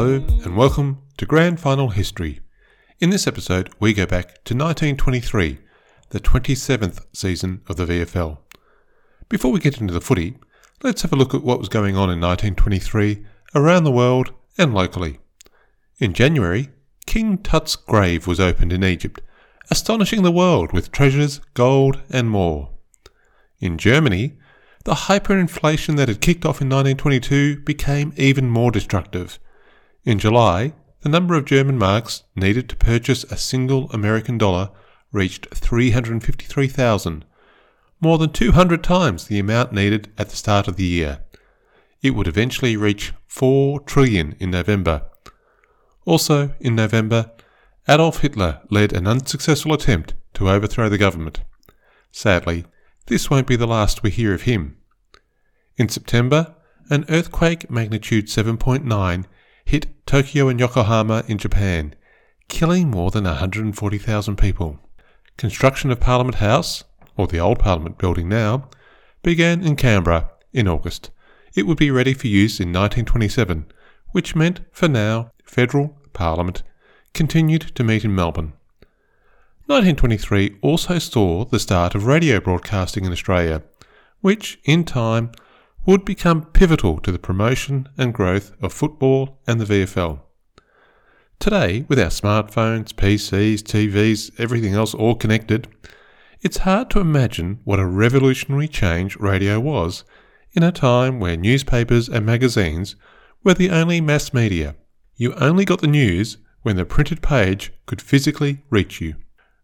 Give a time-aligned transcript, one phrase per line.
[0.00, 2.40] Hello, and welcome to Grand Final History.
[3.00, 5.58] In this episode, we go back to 1923,
[6.08, 8.38] the 27th season of the VFL.
[9.28, 10.38] Before we get into the footy,
[10.82, 14.72] let's have a look at what was going on in 1923 around the world and
[14.72, 15.18] locally.
[15.98, 16.70] In January,
[17.04, 19.20] King Tut's grave was opened in Egypt,
[19.70, 22.70] astonishing the world with treasures, gold, and more.
[23.58, 24.38] In Germany,
[24.84, 29.38] the hyperinflation that had kicked off in 1922 became even more destructive.
[30.04, 30.72] In July,
[31.02, 34.70] the number of German marks needed to purchase a single American dollar
[35.12, 37.24] reached 353,000,
[38.00, 41.20] more than 200 times the amount needed at the start of the year.
[42.00, 45.02] It would eventually reach 4 trillion in November.
[46.06, 47.30] Also, in November,
[47.86, 51.42] Adolf Hitler led an unsuccessful attempt to overthrow the government.
[52.10, 52.64] Sadly,
[53.06, 54.78] this won't be the last we hear of him.
[55.76, 56.54] In September,
[56.88, 59.24] an earthquake magnitude 7.9
[59.70, 61.94] hit Tokyo and Yokohama in Japan,
[62.48, 64.80] killing more than 140,000 people.
[65.36, 66.82] Construction of Parliament House,
[67.16, 68.68] or the old Parliament building now,
[69.22, 71.10] began in Canberra in August.
[71.54, 73.66] It would be ready for use in 1927,
[74.10, 76.64] which meant, for now, federal Parliament
[77.14, 78.54] continued to meet in Melbourne.
[79.66, 83.62] 1923 also saw the start of radio broadcasting in Australia,
[84.20, 85.30] which, in time,
[85.90, 90.20] would become pivotal to the promotion and growth of football and the VFL.
[91.40, 95.66] Today, with our smartphones, PCs, TVs, everything else all connected,
[96.42, 100.04] it's hard to imagine what a revolutionary change radio was
[100.52, 102.94] in a time where newspapers and magazines
[103.42, 104.76] were the only mass media.
[105.16, 109.16] You only got the news when the printed page could physically reach you.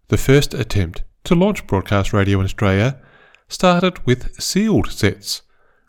[0.08, 3.00] The first attempt to launch broadcast radio in Australia
[3.46, 5.42] started with sealed sets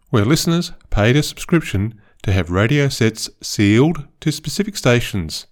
[0.10, 5.48] where listeners paid a subscription to have radio sets sealed to specific stations.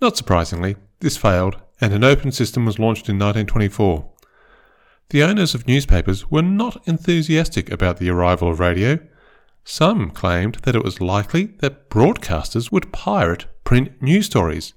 [0.00, 4.10] Not surprisingly, this failed and an open system was launched in 1924.
[5.10, 8.98] The owners of newspapers were not enthusiastic about the arrival of radio.
[9.64, 14.74] Some claimed that it was likely that broadcasters would pirate print news stories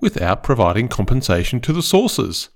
[0.00, 2.48] without providing compensation to the sources.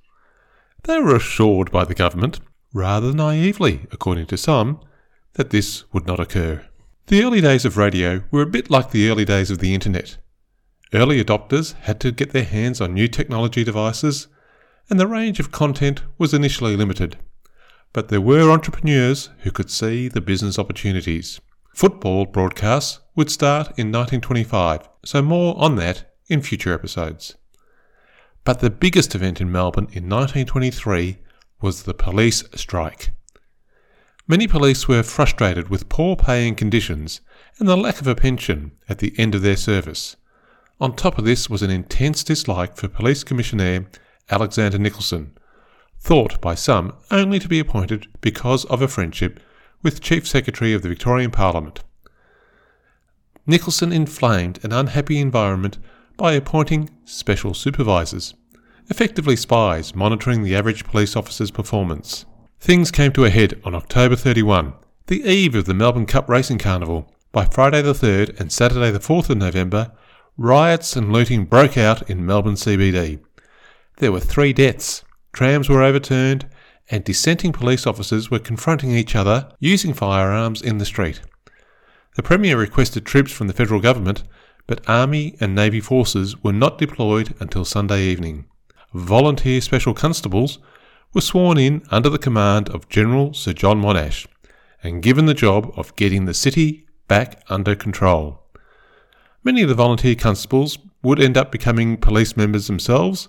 [0.84, 2.41] They were assured by the government,
[2.72, 4.81] rather naively according to some,
[5.34, 6.65] that this would not occur.
[7.06, 10.17] The early days of radio were a bit like the early days of the internet.
[10.93, 14.28] Early adopters had to get their hands on new technology devices,
[14.89, 17.17] and the range of content was initially limited.
[17.93, 21.41] But there were entrepreneurs who could see the business opportunities.
[21.75, 27.34] Football broadcasts would start in 1925, so more on that in future episodes.
[28.44, 31.19] But the biggest event in Melbourne in 1923
[31.61, 33.11] was the police strike.
[34.27, 37.21] Many police were frustrated with poor paying conditions
[37.59, 40.17] and the lack of a pension at the end of their service.
[40.81, 43.87] On top of this was an intense dislike for Police Commissioner
[44.31, 45.37] Alexander Nicholson,
[46.01, 49.41] thought by some only to be appointed because of a friendship
[49.83, 51.85] with Chief Secretary of the Victorian Parliament.
[53.47, 55.77] Nicholson inflamed an unhappy environment
[56.17, 58.33] by appointing special supervisors,
[58.89, 62.25] effectively spies monitoring the average police officer's performance.
[62.64, 64.72] Things came to a head on October 31,
[65.08, 67.12] the eve of the Melbourne Cup Racing Carnival.
[67.30, 69.92] By Friday the 3rd and Saturday the 4th of November,
[70.38, 73.20] riots and looting broke out in Melbourne CBD.
[73.98, 75.04] There were three deaths,
[75.34, 76.48] trams were overturned,
[76.91, 81.20] and dissenting police officers were confronting each other using firearms in the street.
[82.16, 84.22] The Premier requested troops from the federal government,
[84.66, 88.46] but Army and Navy forces were not deployed until Sunday evening.
[88.94, 90.60] Volunteer special constables
[91.14, 94.26] was sworn in under the command of General Sir John Monash
[94.82, 98.42] and given the job of getting the city back under control.
[99.44, 103.28] Many of the volunteer constables would end up becoming police members themselves,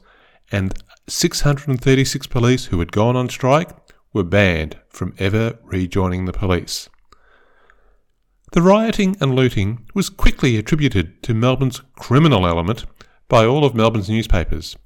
[0.51, 0.73] and
[1.07, 3.69] 636 police who had gone on strike
[4.13, 6.90] were banned from ever rejoining the police.
[8.53, 12.85] The rioting and looting was quickly attributed to Melbourne's criminal element
[13.28, 14.78] by all of Melbourne's newspapers,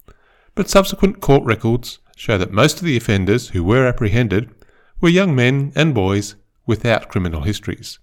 [0.56, 4.54] but subsequent court records show that most of the offenders who were apprehended
[5.00, 6.36] were young men and boys
[6.66, 7.98] without criminal histories,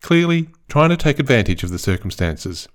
[0.00, 2.66] clearly trying to take advantage of the circumstances.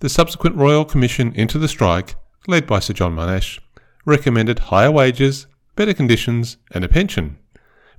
[0.00, 2.14] The subsequent Royal Commission into the strike,
[2.46, 3.58] led by Sir John Monash,
[4.04, 5.46] recommended higher wages,
[5.76, 7.38] better conditions, and a pension,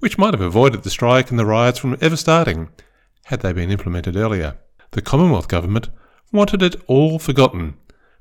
[0.02, 2.70] which might have avoided the strike and the riots from ever starting
[3.26, 4.60] had they been implemented earlier.
[4.92, 5.90] The Commonwealth Government
[6.32, 7.74] wanted it all forgotten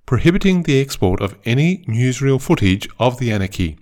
[0.07, 3.79] prohibiting the export of any newsreel footage of the anarchy,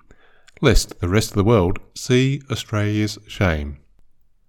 [0.60, 3.78] lest the rest of the world see Australia's shame.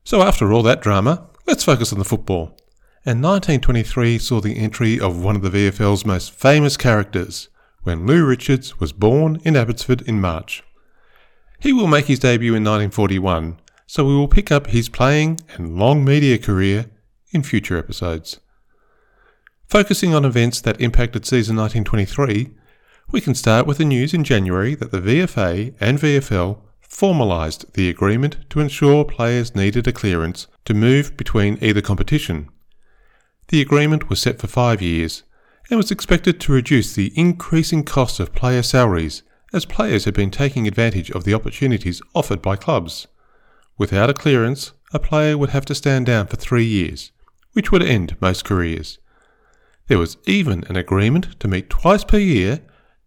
[0.03, 2.57] So, after all that drama, let's focus on the football.
[3.03, 7.49] and 1923 saw the entry of one of the VFL's most famous characters,
[7.81, 10.63] when Lou Richards was born in Abbotsford in March.
[11.59, 15.77] He will make his debut in 1941, so we will pick up his playing and
[15.77, 16.91] long media career
[17.31, 18.39] in future episodes.
[19.71, 22.49] Focusing on events that impacted season 1923,
[23.09, 27.87] we can start with the news in January that the VFA and VFL formalised the
[27.87, 32.49] agreement to ensure players needed a clearance to move between either competition.
[33.47, 35.23] The agreement was set for five years
[35.69, 40.31] and was expected to reduce the increasing cost of player salaries as players had been
[40.31, 43.07] taking advantage of the opportunities offered by clubs.
[43.77, 47.13] Without a clearance, a player would have to stand down for three years,
[47.53, 48.97] which would end most careers.
[49.87, 52.61] There was even an agreement to meet twice per year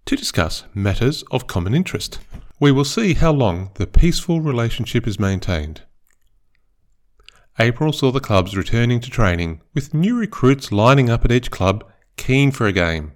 [0.07, 2.19] to discuss matters of common interest.
[2.61, 5.83] We will see how long the peaceful relationship is maintained.
[7.59, 11.85] April saw the clubs returning to training, with new recruits lining up at each club,
[12.17, 13.13] keen for a game.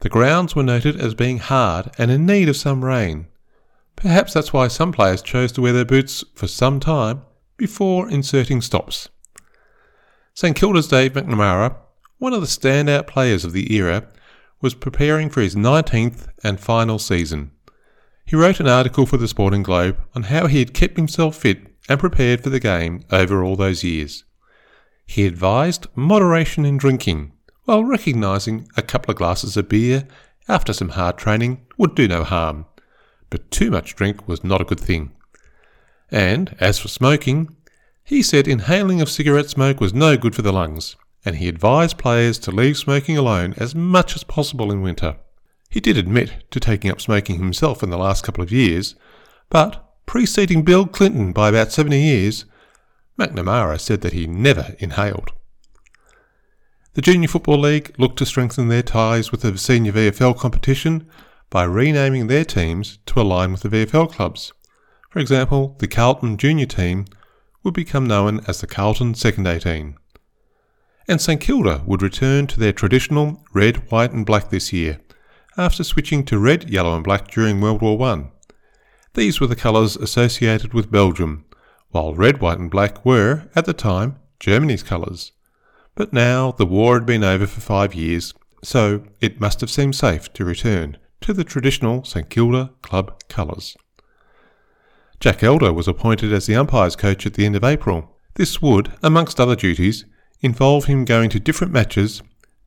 [0.00, 3.28] The grounds were noted as being hard and in need of some rain.
[3.94, 7.22] Perhaps that's why some players chose to wear their boots for some time
[7.56, 9.08] before inserting stops.
[10.34, 11.76] St Kilda's Dave McNamara,
[12.22, 14.06] one of the standout players of the era,
[14.60, 17.50] was preparing for his 19th and final season.
[18.24, 21.66] He wrote an article for the Sporting Globe on how he had kept himself fit
[21.88, 24.22] and prepared for the game over all those years.
[25.04, 27.32] He advised moderation in drinking,
[27.64, 30.06] while recognising a couple of glasses of beer
[30.48, 32.66] after some hard training would do no harm,
[33.30, 35.10] but too much drink was not a good thing.
[36.12, 37.56] And as for smoking,
[38.04, 41.98] he said inhaling of cigarette smoke was no good for the lungs, and he advised
[41.98, 45.16] players to leave smoking alone as much as possible in winter.
[45.70, 48.94] He did admit to taking up smoking himself in the last couple of years,
[49.48, 52.44] but preceding Bill Clinton by about 70 years,
[53.18, 55.30] McNamara said that he never inhaled.
[56.94, 61.08] The Junior Football League looked to strengthen their ties with the senior VFL competition
[61.48, 64.52] by renaming their teams to align with the VFL clubs.
[65.08, 67.06] For example, the Carlton Junior team
[67.62, 69.96] would become known as the Carlton Second 18
[71.08, 75.00] and St Kilda would return to their traditional red, white, and black this year,
[75.56, 78.30] after switching to red, yellow, and black during World War I.
[79.14, 81.44] These were the colours associated with Belgium,
[81.90, 85.32] while red, white, and black were, at the time, Germany's colours.
[85.94, 88.32] But now the war had been over for five years,
[88.62, 93.76] so it must have seemed safe to return to the traditional St Kilda club colours.
[95.20, 98.16] Jack Elder was appointed as the umpires coach at the end of April.
[98.34, 100.04] This would, amongst other duties,
[100.42, 102.22] involve him going to different matches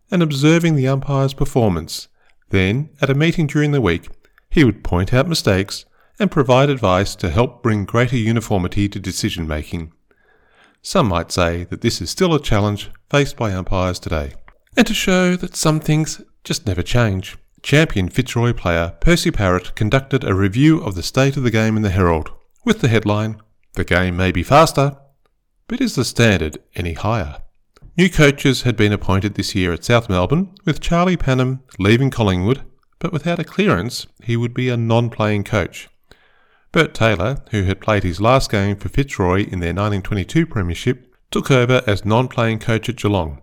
[0.09, 2.07] and observing the umpire's performance.
[2.49, 4.07] Then, at a meeting during the week,
[4.49, 5.85] he would point out mistakes
[6.19, 9.91] and provide advice to help bring greater uniformity to decision making.
[10.81, 14.33] Some might say that this is still a challenge faced by umpires today.
[14.77, 20.23] And to show that some things just never change, champion Fitzroy player Percy Parrott conducted
[20.23, 22.29] a review of the state of the game in the Herald,
[22.63, 23.41] with the headline,
[23.73, 24.97] The game may be faster,
[25.67, 27.39] but is the standard any higher?
[27.97, 32.61] New coaches had been appointed this year at South Melbourne, with Charlie Pannam leaving Collingwood,
[32.99, 35.87] but without a clearance, he would be a non playing coach.
[36.73, 41.49] Bert Taylor, who had played his last game for Fitzroy in their 1922 Premiership, took
[41.49, 43.41] over as non playing coach at Geelong.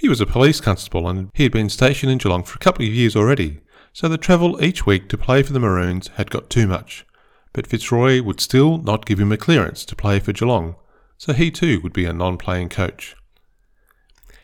[0.00, 2.84] He was a police constable and he had been stationed in Geelong for a couple
[2.84, 3.60] of years already,
[3.92, 7.06] so the travel each week to play for the Maroons had got too much.
[7.52, 10.74] But Fitzroy would still not give him a clearance to play for Geelong,
[11.16, 13.14] so he too would be a non playing coach.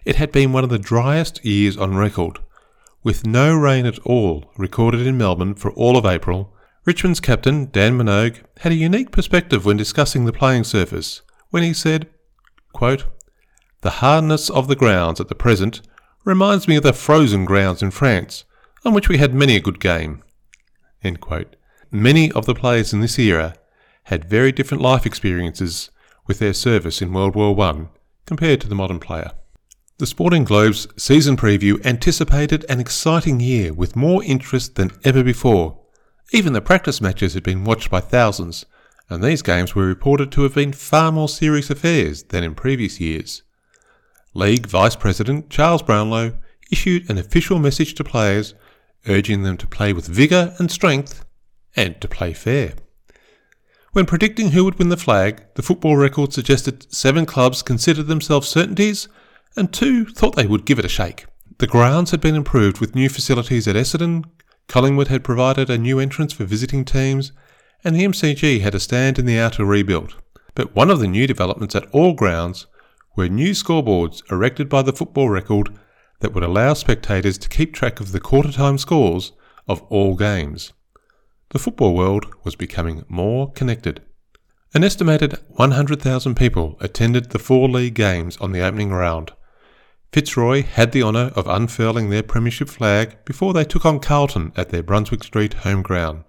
[0.04, 2.40] It had been one of the driest years on record,
[3.04, 6.52] with no rain at all recorded in Melbourne for all of April.
[6.84, 11.72] Richmond's captain, Dan Minogue, had a unique perspective when discussing the playing surface, when he
[11.72, 12.08] said,
[12.72, 13.04] quote,
[13.82, 15.82] The hardness of the grounds at the present
[16.24, 18.44] reminds me of the frozen grounds in France,
[18.84, 20.24] on which we had many a good game.
[21.92, 23.54] Many of the players in this era
[24.04, 25.90] had very different life experiences
[26.26, 27.86] with their service in World War I
[28.26, 29.30] compared to the modern player.
[30.02, 35.78] The Sporting Globe's season preview anticipated an exciting year with more interest than ever before.
[36.32, 38.66] Even the practice matches had been watched by thousands,
[39.08, 42.98] and these games were reported to have been far more serious affairs than in previous
[42.98, 43.44] years.
[44.34, 46.36] League Vice President Charles Brownlow
[46.72, 48.54] issued an official message to players
[49.06, 51.24] urging them to play with vigour and strength
[51.76, 52.74] and to play fair.
[53.92, 58.48] When predicting who would win the flag, the football record suggested seven clubs considered themselves
[58.48, 59.06] certainties
[59.56, 61.26] and two thought they would give it a shake.
[61.58, 64.24] The grounds had been improved with new facilities at Essendon,
[64.68, 67.32] Collingwood had provided a new entrance for visiting teams,
[67.84, 70.14] and the MCG had a stand in the outer rebuilt.
[70.54, 72.66] But one of the new developments at all grounds
[73.16, 75.68] were new scoreboards erected by the football record
[76.20, 79.32] that would allow spectators to keep track of the quarter time scores
[79.68, 80.72] of all games.
[81.50, 84.00] The football world was becoming more connected.
[84.74, 89.32] An estimated 100,000 people attended the four league games on the opening round.
[90.12, 94.68] Fitzroy had the honour of unfurling their premiership flag before they took on Carlton at
[94.68, 96.24] their Brunswick Street home ground.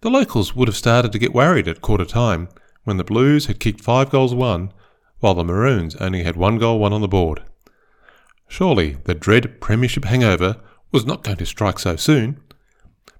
[0.00, 2.48] The locals would have started to get worried at quarter time
[2.82, 4.72] when the Blues had kicked five goals one,
[5.20, 7.44] while the Maroons only had one goal one on the board.
[8.48, 10.56] Surely the dread premiership hangover
[10.90, 12.40] was not going to strike so soon.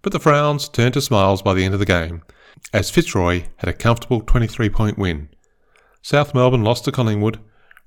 [0.03, 2.23] But the frowns turned to smiles by the end of the game,
[2.73, 5.29] as Fitzroy had a comfortable 23 point win.
[6.03, 7.39] South Melbourne lost to Collingwood,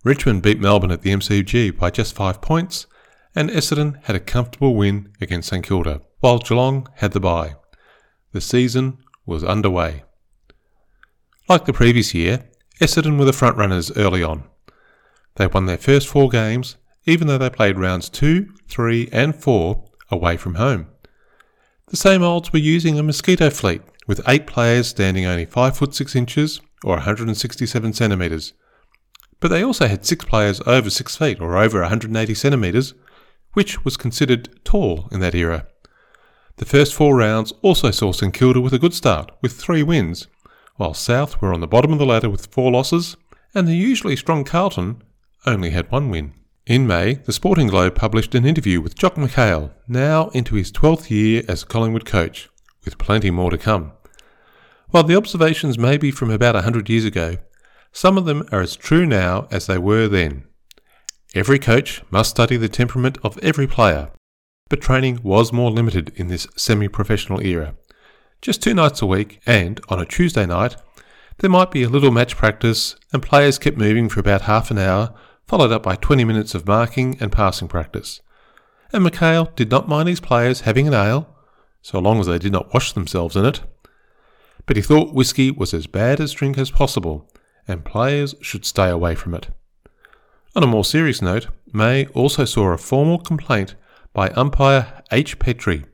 [0.04, 2.88] Richmond beat Melbourne at the MCG by just five points,
[3.36, 7.56] and Essendon had a comfortable win against St Kilda, while Geelong had the bye.
[8.32, 10.04] The season was underway.
[11.48, 12.50] Like the previous year,
[12.82, 14.44] Essendon were the front runners early on.
[15.36, 19.84] They won their first four games even though they played rounds 2, 3, and 4
[20.10, 20.88] away from home.
[21.88, 25.94] The same olds were using a mosquito fleet, with eight players standing only 5 foot
[25.94, 28.54] 6 inches or 167 centimetres.
[29.44, 32.94] But they also had six players over 6 feet or over 180 centimetres,
[33.52, 35.68] which was considered tall in that era.
[36.56, 40.28] The first four rounds also saw St Kilda with a good start, with three wins,
[40.78, 43.18] while South were on the bottom of the ladder with four losses,
[43.54, 45.04] and the usually strong Carlton
[45.46, 46.32] only had one win.
[46.66, 51.10] In May, the Sporting Globe published an interview with Jock McHale, now into his 12th
[51.10, 52.50] year as Collingwood coach,
[52.86, 53.92] with plenty more to come.
[54.92, 57.40] While the observations may be from about a 100 years ago,
[57.94, 60.44] some of them are as true now as they were then.
[61.34, 64.12] Every coach must study the temperament of every player,
[64.70, 67.76] but training was more limited in this semi professional era.
[68.42, 70.76] Just two nights a week, and on a Tuesday night,
[71.38, 74.78] there might be a little match practice, and players kept moving for about half an
[74.78, 75.14] hour
[75.46, 78.22] followed up by 20 minutes of marking and passing practice.
[78.92, 81.36] And McHale did not mind his players having an ale,
[81.82, 83.62] so long as they did not wash themselves in it.
[84.66, 87.30] But he thought whisky was as bad a drink as possible,
[87.67, 89.50] and players should stay away from it.
[90.55, 93.75] On a more serious note, May also saw a formal complaint
[94.13, 95.39] by umpire H.
[95.39, 95.86] Petrie,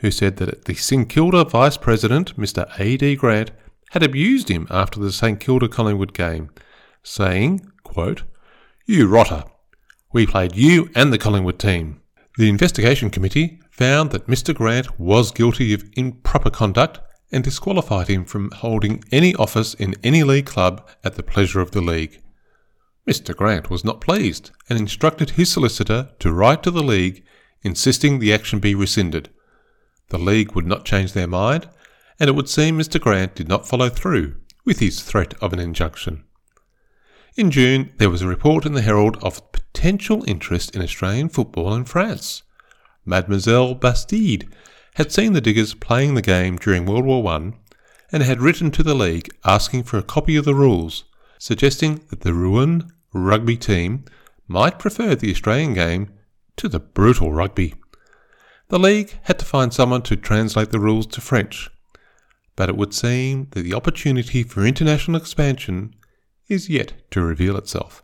[0.00, 2.68] who said that the St Kilda vice president, Mr.
[2.78, 2.96] A.
[2.98, 3.16] D.
[3.16, 3.50] Grant,
[3.92, 6.50] had abused him after the St Kilda Collingwood game,
[7.02, 8.24] saying, quote,
[8.84, 9.44] you rotter.
[10.12, 12.02] We played you and the Collingwood team.
[12.36, 14.54] The investigation committee found that Mr.
[14.54, 17.00] Grant was guilty of improper conduct
[17.34, 21.72] and disqualified him from holding any office in any league club at the pleasure of
[21.72, 22.22] the league.
[23.08, 23.36] Mr.
[23.36, 27.24] Grant was not pleased and instructed his solicitor to write to the league
[27.64, 29.30] insisting the action be rescinded.
[30.10, 31.68] The league would not change their mind,
[32.20, 33.00] and it would seem Mr.
[33.00, 36.22] Grant did not follow through with his threat of an injunction.
[37.36, 41.74] In June, there was a report in the Herald of potential interest in Australian football
[41.74, 42.44] in France.
[43.04, 44.48] Mademoiselle Bastide
[44.94, 47.52] had seen the Diggers playing the game during World War I
[48.12, 51.04] and had written to the league asking for a copy of the rules,
[51.38, 54.04] suggesting that the Rouen rugby team
[54.46, 56.10] might prefer the Australian game
[56.56, 57.74] to the brutal rugby.
[58.68, 61.70] The league had to find someone to translate the rules to French,
[62.56, 65.94] but it would seem that the opportunity for international expansion
[66.48, 68.02] is yet to reveal itself.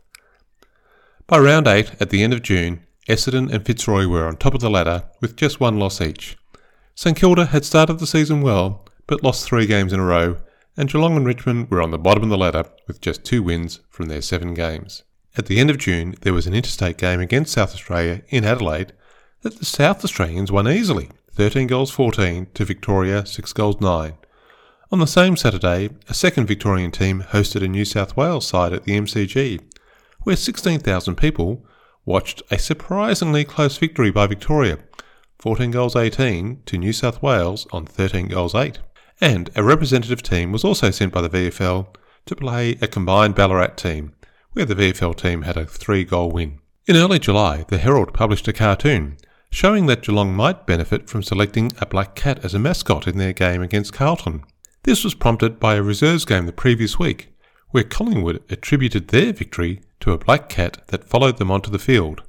[1.25, 4.59] By round 8, at the end of June, Essendon and Fitzroy were on top of
[4.59, 6.37] the ladder with just one loss each.
[6.95, 10.37] St Kilda had started the season well, but lost three games in a row,
[10.77, 13.79] and Geelong and Richmond were on the bottom of the ladder with just two wins
[13.89, 15.03] from their seven games.
[15.37, 18.93] At the end of June, there was an interstate game against South Australia in Adelaide
[19.41, 24.13] that the South Australians won easily 13 goals 14 to Victoria 6 goals 9.
[24.91, 28.83] On the same Saturday, a second Victorian team hosted a New South Wales side at
[28.83, 29.61] the MCG,
[30.23, 31.65] where 16,000 people
[32.05, 34.79] watched a surprisingly close victory by Victoria,
[35.41, 38.77] 14 goals 18 to New South Wales on 13 goals 8.
[39.19, 41.87] And a representative team was also sent by the VFL
[42.27, 44.13] to play a combined Ballarat team,
[44.51, 46.59] where the VFL team had a three goal win.
[46.85, 49.17] In early July, the Herald published a cartoon
[49.49, 53.33] showing that Geelong might benefit from selecting a black cat as a mascot in their
[53.33, 54.43] game against Carlton.
[54.83, 57.33] This was prompted by a reserves game the previous week,
[57.71, 62.21] where Collingwood attributed their victory to a black cat that followed them onto the field.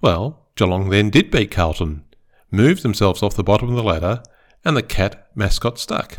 [0.00, 2.02] Well, Geelong then did beat Carlton,
[2.50, 4.24] moved themselves off the bottom of the ladder,
[4.64, 6.18] and the cat mascot stuck.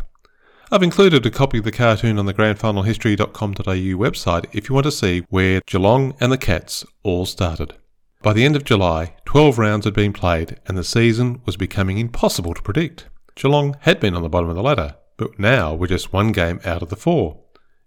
[0.72, 4.92] I've included a copy of the cartoon on the grandfinalhistory.com.au website if you want to
[4.92, 7.74] see where Geelong and the Cats all started.
[8.22, 11.98] By the end of July, 12 rounds had been played and the season was becoming
[11.98, 13.08] impossible to predict.
[13.34, 16.60] Geelong had been on the bottom of the ladder, but now were just one game
[16.64, 17.40] out of the four.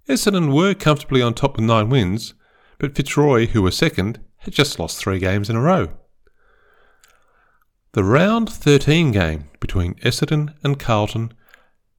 [0.08, 2.36] Essendon were comfortably on top with nine wins,
[2.78, 5.90] but Fitzroy, who were second, had just lost three games in a row.
[7.94, 11.32] The round 13 game between Essendon and Carlton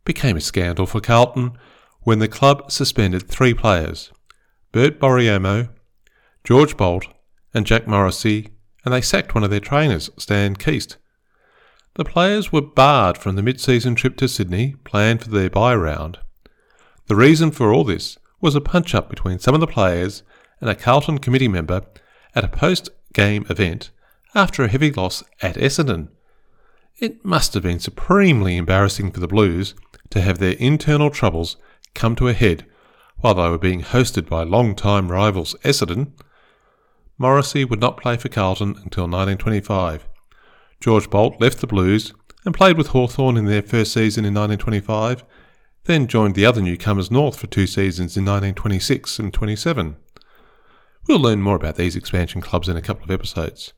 [0.04, 1.56] became a scandal for Carlton
[2.00, 4.10] when the club suspended three players
[4.72, 5.68] Bert Borriommo,
[6.42, 7.06] George Bolt,
[7.54, 8.48] and Jack Morrissey,
[8.84, 10.96] and they sacked one of their trainers, Stan Keast.
[11.94, 15.76] The players were barred from the mid season trip to Sydney planned for their bye
[15.76, 16.18] round.
[17.06, 20.24] The reason for all this was a punch up between some of the players
[20.60, 21.82] and a Carlton committee member
[22.34, 23.92] at a post game event
[24.34, 26.08] after a heavy loss at Essendon.
[26.98, 29.74] It must have been supremely embarrassing for the Blues
[30.10, 31.56] to have their internal troubles
[31.94, 32.66] come to a head
[33.18, 36.12] while they were being hosted by long-time rivals Essendon.
[37.18, 40.06] Morrissey would not play for Carlton until 1925.
[40.80, 42.12] George Bolt left the Blues
[42.44, 45.24] and played with Hawthorn in their first season in 1925,
[45.84, 49.96] then joined the other newcomers North for two seasons in 1926 and 27.
[51.06, 53.72] We'll learn more about these expansion clubs in a couple of episodes.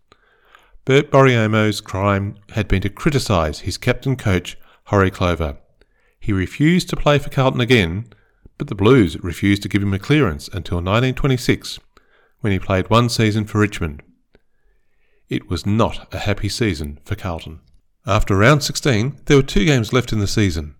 [0.86, 5.58] Bert Borriommo's crime had been to criticise his captain coach, Horrie Clover.
[6.20, 8.06] He refused to play for Carlton again,
[8.56, 11.80] but the Blues refused to give him a clearance until 1926,
[12.38, 14.00] when he played one season for Richmond.
[15.28, 17.58] It was not a happy season for Carlton.
[18.06, 20.76] After round 16, there were two games left in the season.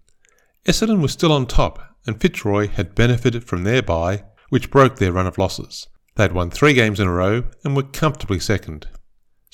[0.64, 5.10] Essendon was still on top, and Fitzroy had benefited from their bye, which broke their
[5.10, 5.88] run of losses.
[6.14, 8.86] They had won three games in a row and were comfortably second.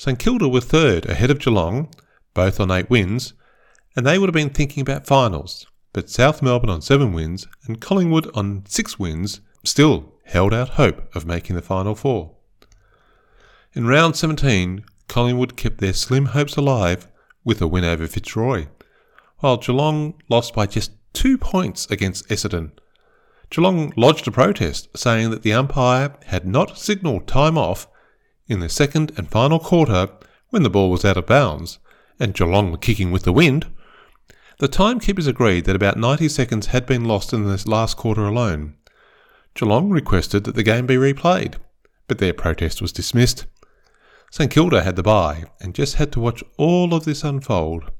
[0.03, 1.87] St Kilda were third ahead of Geelong,
[2.33, 3.31] both on eight wins,
[3.95, 5.65] and they would have been thinking about finals.
[5.93, 11.15] But South Melbourne on seven wins and Collingwood on six wins still held out hope
[11.15, 12.35] of making the final four.
[13.71, 17.07] In round 17, Collingwood kept their slim hopes alive
[17.45, 18.67] with a win over Fitzroy,
[19.37, 22.71] while Geelong lost by just two points against Essendon
[23.49, 27.87] Geelong lodged a protest saying that the umpire had not signalled time off
[28.47, 30.09] in the second and final quarter
[30.49, 31.79] when the ball was out of bounds
[32.19, 33.67] and Geelong were kicking with the wind.
[34.59, 38.75] The timekeepers agreed that about 90 seconds had been lost in this last quarter alone.
[39.55, 41.55] Geelong requested that the game be replayed,
[42.07, 43.45] but their protest was dismissed.
[44.31, 47.91] St Kilda had the bye and just had to watch all of this unfold.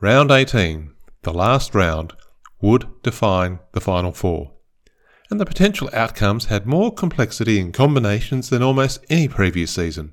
[0.00, 2.12] Round 18, the last round,
[2.60, 4.52] would define the final four
[5.30, 10.12] and the potential outcomes had more complexity and combinations than almost any previous season.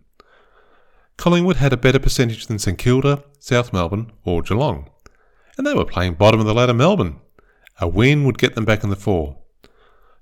[1.18, 4.90] Collingwood had a better percentage than St Kilda, South Melbourne, or Geelong,
[5.58, 7.20] and they were playing bottom of the ladder Melbourne.
[7.80, 9.38] A win would get them back in the four.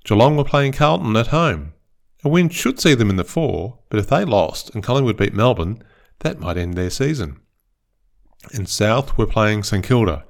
[0.04, 1.74] Geelong were playing Carlton at home.
[2.24, 5.34] A win should see them in the four, but if they lost and Collingwood beat
[5.34, 5.84] Melbourne,
[6.20, 7.40] that might end their season.
[8.54, 10.26] And South were playing St Kilda.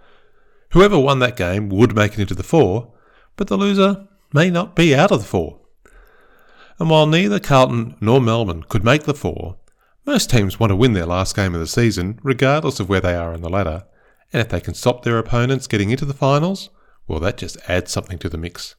[0.72, 2.94] Whoever won that game would make it into the four,
[3.36, 5.60] but the loser may not be out of the four.
[6.80, 9.58] And while neither Carlton nor Melbourne could make the four,
[10.06, 13.16] most teams want to win their last game of the season, regardless of where they
[13.16, 13.86] are in the ladder,
[14.34, 16.70] and if they can stop their opponents getting into the finals,
[17.08, 18.76] well, that just adds something to the mix.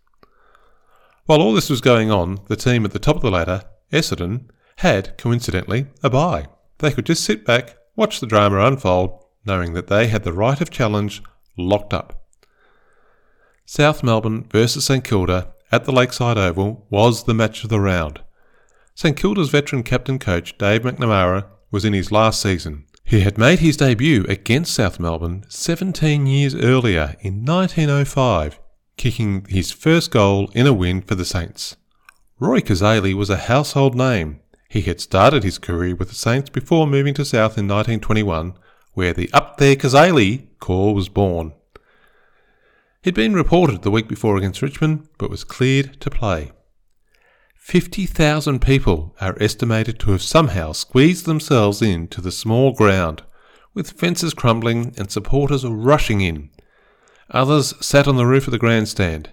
[1.27, 3.63] While all this was going on, the team at the top of the ladder,
[3.93, 6.47] Essendon, had, coincidentally, a bye.
[6.79, 10.61] They could just sit back, watch the drama unfold, knowing that they had the right
[10.61, 11.23] of challenge
[11.57, 12.22] locked up.
[13.75, 18.21] South Melbourne versus St Kilda at the Lakeside Oval was the match of the round.
[18.95, 22.85] St Kilda's veteran captain coach Dave McNamara was in his last season.
[23.03, 28.61] He had made his debut against South Melbourne 17 years earlier in 1905,
[28.99, 31.77] kicking his first goal in a win for the Saints.
[32.39, 34.41] Roy Cazaly was a household name.
[34.69, 38.53] He had started his career with the Saints before moving to South in 1921,
[38.93, 41.55] where the Up There Cazaly call was born.
[43.03, 46.53] He'd been reported the week before against Richmond, but was cleared to play.
[47.57, 53.23] 50,000 people are estimated to have somehow squeezed themselves into the small ground,
[53.75, 56.51] with fences crumbling and supporters rushing in.
[57.31, 59.31] Others sat on the roof of the grandstand.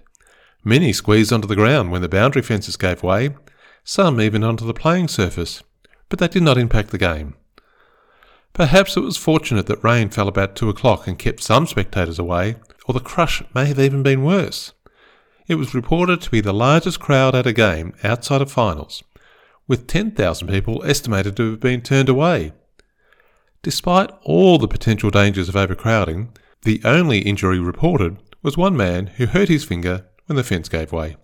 [0.64, 3.36] Many squeezed onto the ground when the boundary fences gave way,
[3.84, 5.62] some even onto the playing surface,
[6.08, 7.34] but that did not impact the game.
[8.52, 12.56] Perhaps it was fortunate that rain fell about two o'clock and kept some spectators away,
[12.90, 14.72] or the crush may have even been worse.
[15.46, 19.04] It was reported to be the largest crowd at a game outside of finals,
[19.68, 22.52] with 10,000 people estimated to have been turned away.
[23.62, 29.26] Despite all the potential dangers of overcrowding, the only injury reported was one man who
[29.26, 31.16] hurt his finger when the fence gave way.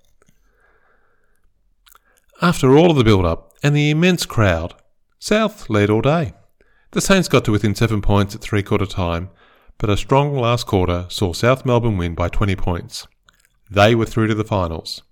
[2.41, 4.73] After all of the build up and the immense crowd,
[5.19, 6.35] South led all day.
[6.93, 9.31] The Saints got to within seven points at three quarter time
[9.79, 13.07] but a strong last quarter saw South Melbourne win by 20 points.
[13.71, 15.03] they were through to the finals.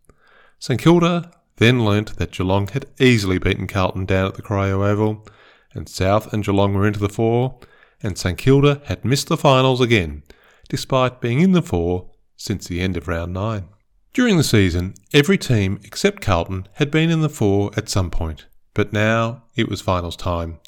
[0.59, 5.27] St Kilda then learnt that Geelong had easily beaten Carlton down at the Corio Oval,
[5.73, 7.59] and South and Geelong were into the four,
[8.03, 10.23] and St Kilda had missed the finals again,
[10.69, 13.69] despite being in the four since the end of round nine.
[14.13, 18.47] During the season, every team except Carlton had been in the four at some point,
[18.73, 20.61] but now it was finals time.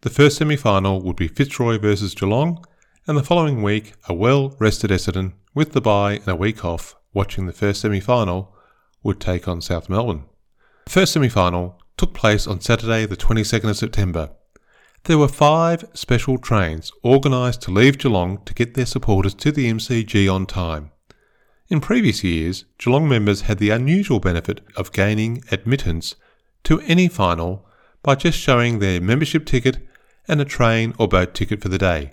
[0.00, 2.64] The first semi final would be Fitzroy versus Geelong,
[3.06, 6.96] and the following week, a well rested Essendon, with the bye and a week off,
[7.12, 8.54] watching the first semi final,
[9.02, 10.24] would take on South Melbourne.
[10.86, 14.30] The first semi final took place on Saturday, the 22nd of September.
[15.04, 19.70] There were five special trains organised to leave Geelong to get their supporters to the
[19.70, 20.90] MCG on time.
[21.68, 26.14] In previous years, Geelong members had the unusual benefit of gaining admittance
[26.64, 27.66] to any final
[28.02, 29.86] by just showing their membership ticket
[30.26, 32.12] and a train or boat ticket for the day,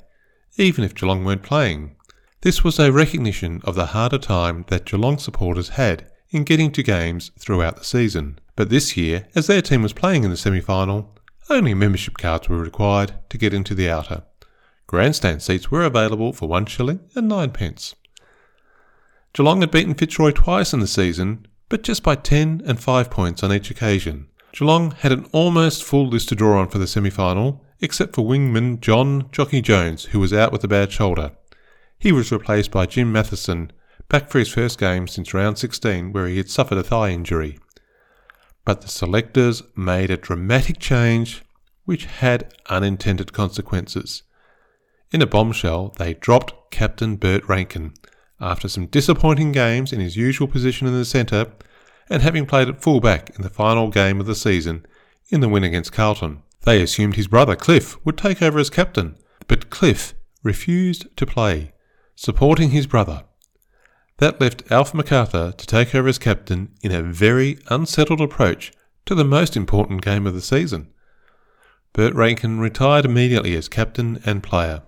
[0.61, 1.95] even if Geelong weren't playing.
[2.41, 6.83] This was a recognition of the harder time that Geelong supporters had in getting to
[6.83, 8.39] games throughout the season.
[8.55, 11.17] But this year, as their team was playing in the semi final,
[11.49, 14.23] only membership cards were required to get into the outer.
[14.85, 17.95] Grandstand seats were available for one shilling and ninepence.
[19.33, 23.43] Geelong had beaten Fitzroy twice in the season, but just by 10 and 5 points
[23.43, 24.27] on each occasion.
[24.51, 28.25] Geelong had an almost full list to draw on for the semi final, except for
[28.25, 31.31] wingman John Jockey Jones, who was out with a bad shoulder.
[31.97, 33.71] He was replaced by Jim Matheson,
[34.07, 37.59] back for his first game since round 16, where he had suffered a thigh injury.
[38.65, 41.43] But the selectors made a dramatic change
[41.85, 44.23] which had unintended consequences.
[45.11, 47.93] In a bombshell, they dropped captain Bert Rankin
[48.39, 51.51] after some disappointing games in his usual position in the centre
[52.09, 54.85] and having played at full back in the final game of the season
[55.29, 56.43] in the win against Carlton.
[56.63, 61.73] They assumed his brother Cliff would take over as captain, but Cliff refused to play,
[62.15, 63.23] supporting his brother.
[64.19, 68.71] That left Alf MacArthur to take over as captain in a very unsettled approach
[69.05, 70.89] to the most important game of the season.
[71.93, 74.83] Bert Rankin retired immediately as captain and player.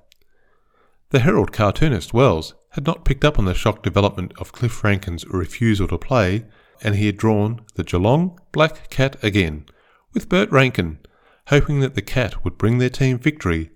[1.09, 5.25] The Herald cartoonist Wells had not picked up on the shock development of Cliff Rankin's
[5.25, 6.45] refusal to play,
[6.81, 9.65] and he had drawn the Geelong Black Cat again,
[10.13, 10.99] with Bert Rankin,
[11.47, 13.71] hoping that the Cat would bring their team victory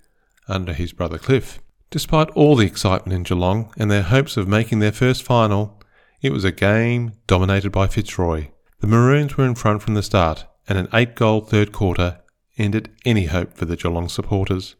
[0.47, 1.59] under his brother Cliff.
[1.89, 5.81] Despite all the excitement in Geelong and their hopes of making their first final,
[6.21, 8.47] it was a game dominated by Fitzroy.
[8.79, 12.19] The Maroons were in front from the start, and an eight goal third quarter
[12.57, 14.75] ended any hope for the Geelong supporters.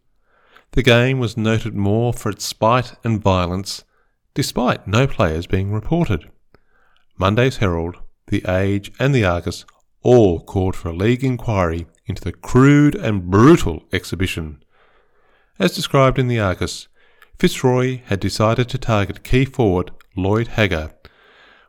[0.72, 3.84] The game was noted more for its spite and violence,
[4.34, 6.30] despite no players being reported.
[7.18, 7.98] Monday's Herald,
[8.28, 9.66] The Age, and The Argus
[10.04, 14.64] all called for a league inquiry into the crude and brutal exhibition.
[15.60, 16.88] As described in The Argus,
[17.38, 20.92] Fitzroy had decided to target key forward Lloyd Hagger,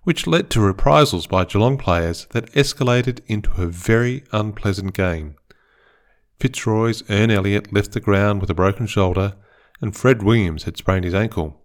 [0.05, 5.37] which led to reprisals by Geelong players that escalated into a very unpleasant game.
[6.41, 9.35] Fitzroy's Ern Elliott left the ground with a broken shoulder,
[9.81, 11.61] and Fred Williams had sprained his ankle.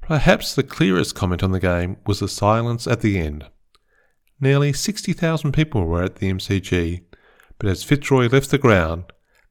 [0.00, 3.46] Perhaps the clearest comment on the game was the silence at the end.
[4.40, 7.02] Nearly 60,000 people were at the MCG,
[7.60, 9.04] but as Fitzroy left the ground,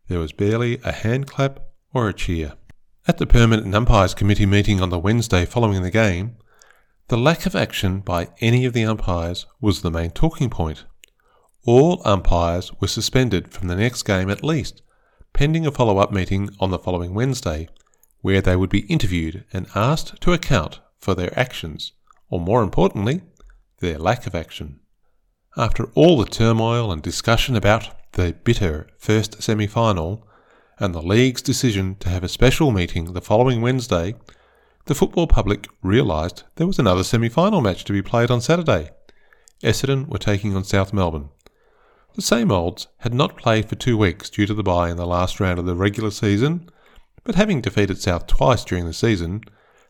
[0.07, 1.59] there was barely a hand clap
[1.93, 2.53] or a cheer.
[3.07, 6.35] At the Permanent Umpires Committee meeting on the Wednesday following the game,
[7.07, 10.85] the lack of action by any of the umpires was the main talking point.
[11.65, 14.81] All umpires were suspended from the next game at least,
[15.33, 17.69] pending a follow up meeting on the following Wednesday,
[18.21, 21.93] where they would be interviewed and asked to account for their actions,
[22.31, 23.21] or more importantly,
[23.81, 24.79] their lack of action.
[25.55, 30.27] After all the turmoil and discussion about the bitter first semi final,
[30.79, 34.15] and the league's decision to have a special meeting the following Wednesday,
[34.85, 38.89] the football public realised there was another semi final match to be played on Saturday.
[39.61, 41.29] Essendon were taking on South Melbourne.
[42.15, 45.05] The same olds had not played for two weeks due to the bye in the
[45.05, 46.69] last round of the regular season,
[47.23, 49.43] but having defeated South twice during the season,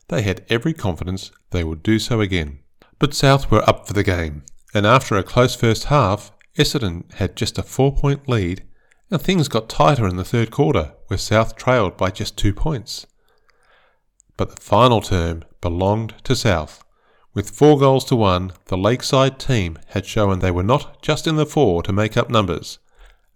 [0.08, 2.58] they had every confidence they would do so again.
[2.98, 4.42] But South were up for the game,
[4.74, 8.64] and after a close first half, Essendon had just a four point lead
[9.10, 13.06] and things got tighter in the third quarter, where South trailed by just two points.
[14.36, 16.84] But the final term belonged to South.
[17.34, 21.36] With four goals to one, the Lakeside team had shown they were not just in
[21.36, 22.78] the four to make up numbers.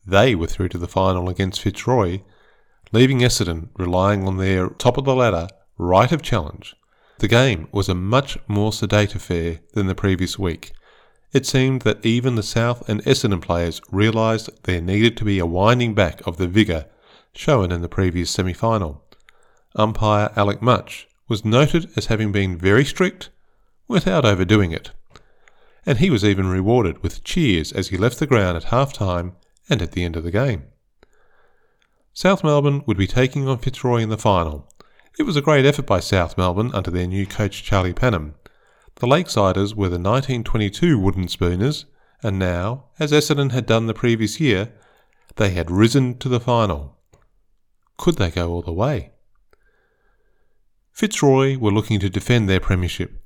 [0.07, 2.23] They were through to the final against Fitzroy,
[2.93, 6.77] leaving Essendon relying on their top of the ladder right of challenge.
[7.19, 10.73] The game was a much more sedate affair than the previous week,
[11.35, 15.45] it seemed that even the South and Essendon players realised there needed to be a
[15.45, 16.87] winding back of the vigour
[17.35, 19.05] shown in the previous semi final.
[19.75, 23.31] Umpire Alec Mutch was noted as having been very strict,
[23.89, 24.93] without overdoing it.
[25.85, 29.35] And he was even rewarded with cheers as he left the ground at half time
[29.69, 30.65] and at the end of the game.
[32.13, 34.69] South Melbourne would be taking on Fitzroy in the final.
[35.19, 38.35] It was a great effort by South Melbourne under their new coach Charlie Pannam.
[38.97, 41.87] The Lakesiders were the 1922 wooden spooners,
[42.23, 44.73] and now, as Essendon had done the previous year,
[45.37, 46.97] they had risen to the final.
[47.97, 49.11] Could they go all the way?
[50.93, 53.21] Fitzroy were looking to defend their premiership,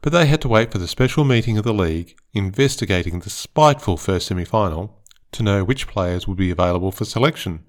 [0.00, 3.96] but they had to wait for the special meeting of the league investigating the spiteful
[3.96, 7.64] first semi final to know which players would be available for selection.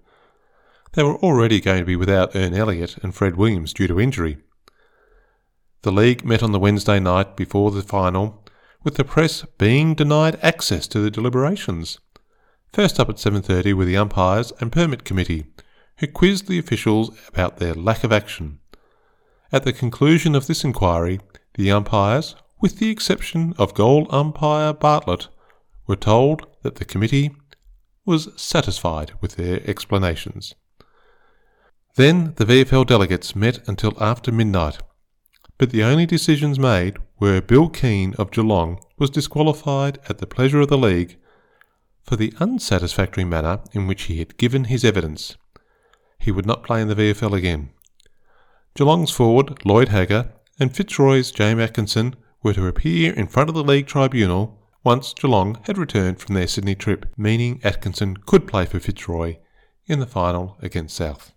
[0.93, 4.37] They were already going to be without Ern Elliott and Fred Williams due to injury.
[5.83, 8.45] The league met on the Wednesday night before the final,
[8.83, 11.99] with the press being denied access to the deliberations.
[12.71, 15.47] First up at 7:30 were the umpires and permit committee,
[15.97, 18.59] who quizzed the officials about their lack of action.
[19.51, 21.19] At the conclusion of this inquiry,
[21.55, 25.29] the umpires, with the exception of goal umpire Bartlett,
[25.87, 27.35] were told that the committee
[28.05, 30.53] was satisfied with their explanations.
[31.95, 34.77] Then the VFL delegates met until after midnight,
[35.61, 40.59] but the only decisions made were Bill Keane of Geelong was disqualified at the pleasure
[40.59, 41.17] of the league
[42.01, 45.37] for the unsatisfactory manner in which he had given his evidence.
[46.17, 47.69] He would not play in the VFL again.
[48.73, 53.63] Geelong's forward, Lloyd Hagger, and Fitzroy's James Atkinson were to appear in front of the
[53.63, 58.79] league tribunal once Geelong had returned from their Sydney trip, meaning Atkinson could play for
[58.79, 59.37] Fitzroy
[59.85, 61.33] in the final against South.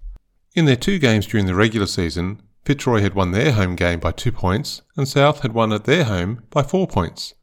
[0.55, 4.12] In their two games during the regular season, Fitzroy had won their home game by
[4.12, 7.35] two points, and South had won at their home by four points.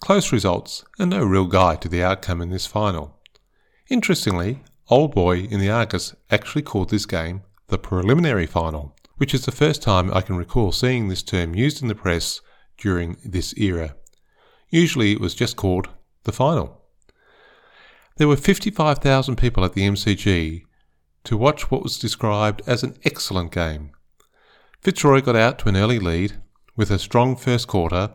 [0.00, 3.18] Close results, and no real guide to the outcome in this final.
[3.90, 9.44] Interestingly, Old Boy in the Argus actually called this game the preliminary final, which is
[9.44, 12.40] the first time I can recall seeing this term used in the press
[12.76, 13.96] during this era.
[14.70, 15.88] Usually it was just called
[16.22, 16.80] the final.
[18.16, 20.62] There were 55,000 people at the MCG
[21.24, 23.90] to watch what was described as an excellent game.
[24.80, 26.34] Fitzroy got out to an early lead
[26.76, 28.10] with a strong first quarter,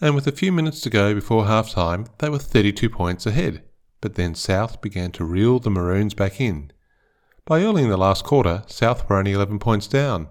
[0.00, 3.62] and with a few minutes to go before half time, they were 32 points ahead.
[4.00, 6.70] But then South began to reel the Maroons back in.
[7.44, 10.28] By early in the last quarter, South were only 11 points down,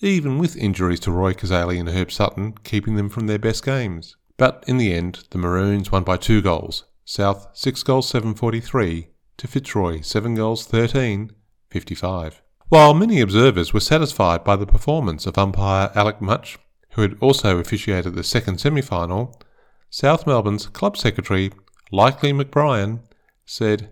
[0.00, 4.16] even with injuries to Roy Cazaly and Herb Sutton keeping them from their best games.
[4.36, 6.84] But in the end, the Maroons won by two goals.
[7.04, 11.32] South 6 goals 743 to Fitzroy 7 goals 13
[11.70, 12.42] 55.
[12.70, 16.58] While many observers were satisfied by the performance of umpire Alec Mutch,
[16.90, 19.40] who had also officiated the second semi final,
[19.88, 21.50] South Melbourne's club secretary,
[21.90, 23.00] Likely McBrien,
[23.46, 23.90] said,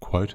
[0.00, 0.34] quote,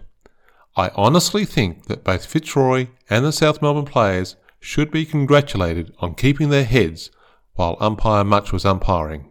[0.78, 6.16] I honestly think that both Fitzroy and the South Melbourne players should be congratulated on
[6.16, 7.12] keeping their heads
[7.56, 9.30] while umpire Mutch was umpiring.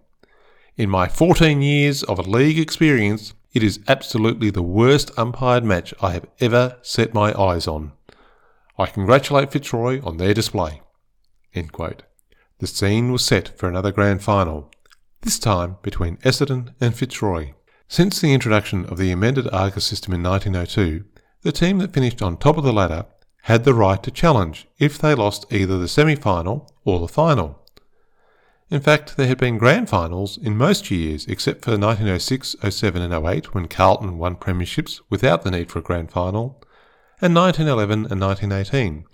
[0.77, 6.11] In my 14 years of league experience, it is absolutely the worst umpired match I
[6.11, 7.93] have ever set my eyes on.
[8.81, 10.81] I congratulate Fitzroy on their display.
[11.53, 14.71] The scene was set for another grand final,
[15.21, 17.53] this time between Essendon and Fitzroy.
[17.89, 21.05] Since the introduction of the amended Argus system in 1902,
[21.43, 23.05] the team that finished on top of the ladder
[23.43, 27.63] had the right to challenge if they lost either the semi final or the final.
[28.71, 33.13] In fact, there had been grand finals in most years except for 1906, 07, and
[33.13, 36.60] 08 when Carlton won premierships without the need for a grand final,
[37.21, 39.05] and 1911 and 1918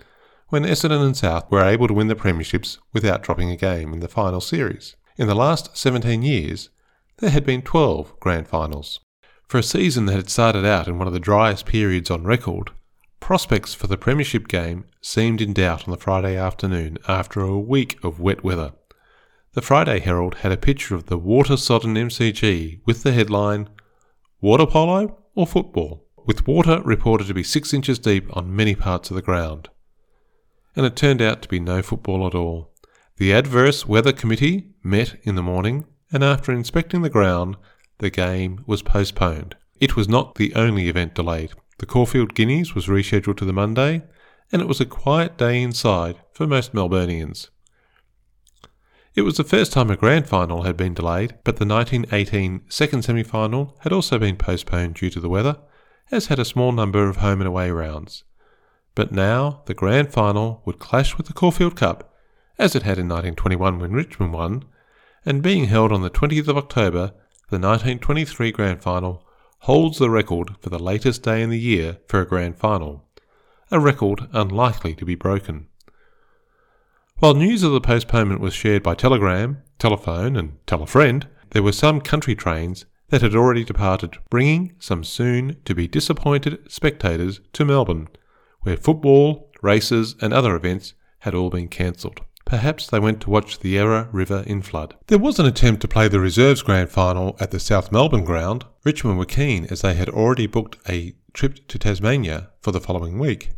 [0.49, 4.01] when Essendon and South were able to win the premierships without dropping a game in
[4.01, 4.95] the final series.
[5.16, 6.71] In the last 17 years,
[7.19, 9.01] there had been 12 grand finals.
[9.49, 12.71] For a season that had started out in one of the driest periods on record,
[13.19, 17.99] prospects for the premiership game seemed in doubt on the Friday afternoon after a week
[18.05, 18.73] of wet weather.
[19.55, 23.69] The Friday Herald had a picture of the water sodden MCG with the headline
[24.40, 29.11] Water Polo or Football, with water reported to be six inches deep on many parts
[29.11, 29.69] of the ground.
[30.75, 32.73] And it turned out to be no football at all.
[33.17, 37.57] The Adverse Weather Committee met in the morning, and after inspecting the ground,
[37.99, 39.57] the game was postponed.
[39.81, 41.53] It was not the only event delayed.
[41.79, 44.03] The Caulfield Guineas was rescheduled to the Monday,
[44.53, 47.49] and it was a quiet day inside for most Melburnians.
[49.15, 53.03] It was the first time a grand final had been delayed, but the 1918 second
[53.03, 55.57] semi final had also been postponed due to the weather,
[56.11, 58.25] as had a small number of home and away rounds.
[58.95, 62.14] But now the grand final would clash with the Caulfield Cup,
[62.59, 64.64] as it had in 1921 when Richmond won,
[65.25, 67.12] and being held on the 20th of October,
[67.51, 69.27] the 1923 grand final
[69.61, 73.05] holds the record for the latest day in the year for a grand final,
[73.71, 75.66] a record unlikely to be broken.
[77.19, 81.62] While news of the postponement was shared by telegram, telephone and tell a friend, there
[81.62, 87.40] were some country trains that had already departed, bringing some soon to be disappointed spectators
[87.53, 88.09] to Melbourne,
[88.62, 92.21] where football, races, and other events had all been cancelled.
[92.45, 94.95] Perhaps they went to watch the Yarra River in flood.
[95.09, 98.64] There was an attempt to play the reserves grand final at the South Melbourne ground.
[98.85, 103.19] Richmond were keen as they had already booked a trip to Tasmania for the following
[103.19, 103.51] week.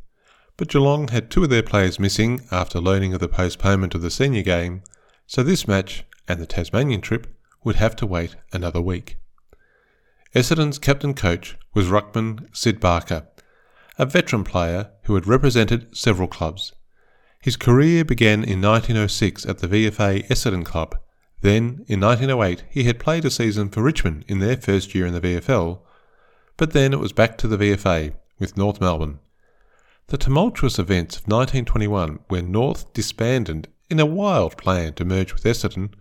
[0.56, 4.10] But Geelong had two of their players missing after learning of the postponement of the
[4.10, 4.82] senior game,
[5.26, 7.26] so this match and the Tasmanian trip
[7.64, 9.18] would have to wait another week.
[10.34, 13.26] Essendon's captain coach was ruckman Sid Barker,
[13.98, 16.72] a veteran player who had represented several clubs.
[17.40, 20.98] His career began in 1906 at the VFA Essendon Club.
[21.40, 25.14] Then, in 1908, he had played a season for Richmond in their first year in
[25.14, 25.80] the VFL,
[26.58, 29.20] but then it was back to the VFA with North Melbourne.
[30.08, 35.44] The tumultuous events of 1921, when North disbanded in a wild plan to merge with
[35.44, 35.94] Essendon,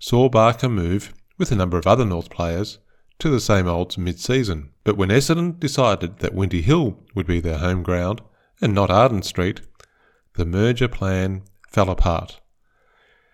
[0.00, 2.78] saw Barker move, with a number of other North players,
[3.18, 4.70] to the same olds mid season.
[4.84, 8.20] But when Essendon decided that Windy Hill would be their home ground,
[8.60, 9.60] and not Arden Street,
[10.34, 12.40] the merger plan fell apart.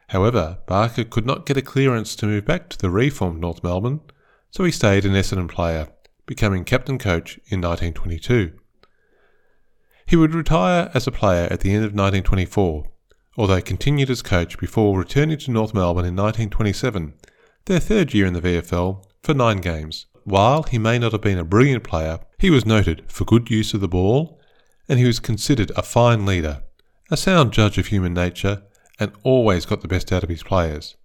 [0.09, 4.01] However, Barker could not get a clearance to move back to the reformed North Melbourne,
[4.51, 5.89] so he stayed an Essendon player,
[6.27, 8.53] becoming captain coach in 1922.
[10.07, 12.85] He would retire as a player at the end of 1924,
[13.37, 17.15] although continued as coach before returning to North Melbourne in 1927,
[17.65, 20.07] their third year in the VFL, for nine games.
[20.25, 23.75] While he may not have been a brilliant player, he was noted for good use
[23.75, 24.41] of the ball,
[24.89, 26.63] and he was considered a fine leader
[27.11, 28.63] a sound judge of human nature,
[28.99, 30.97] and always got the best out of his players.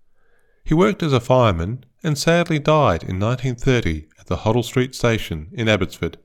[0.63, 5.49] He worked as a fireman and sadly died in 1930 at the Hoddle Street Station
[5.51, 6.17] in Abbotsford,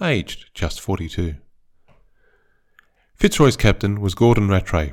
[0.00, 1.34] aged just 42.
[3.16, 4.92] Fitzroy's captain was Gordon Rattray,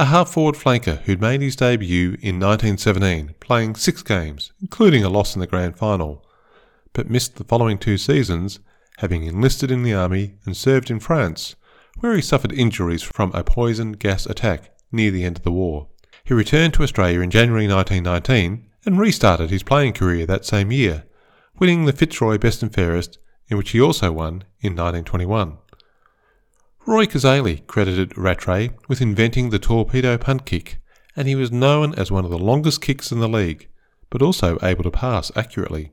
[0.00, 5.10] a half forward flanker who'd made his debut in 1917, playing six games, including a
[5.10, 6.24] loss in the grand final,
[6.94, 8.60] but missed the following two seasons,
[8.96, 11.54] having enlisted in the army and served in France
[11.98, 15.88] where he suffered injuries from a poison gas attack near the end of the war.
[16.24, 21.04] He returned to Australia in January 1919 and restarted his playing career that same year,
[21.58, 25.58] winning the Fitzroy Best and Fairest, in which he also won in 1921.
[26.86, 30.78] Roy Cazaly credited Rattray with inventing the torpedo punt kick,
[31.14, 33.68] and he was known as one of the longest kicks in the league,
[34.08, 35.92] but also able to pass accurately.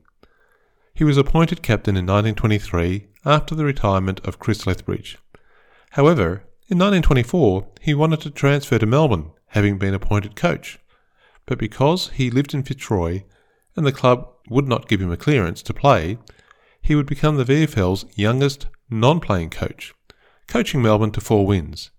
[0.94, 5.18] He was appointed captain in 1923 after the retirement of Chris Lethbridge.
[5.90, 10.78] However, in 1924, he wanted to transfer to Melbourne, having been appointed coach.
[11.44, 13.24] But because he lived in Fitzroy
[13.76, 16.18] and the club would not give him a clearance to play,
[16.80, 19.94] he would become the VFL's youngest non playing coach,
[20.48, 21.90] coaching Melbourne to four wins.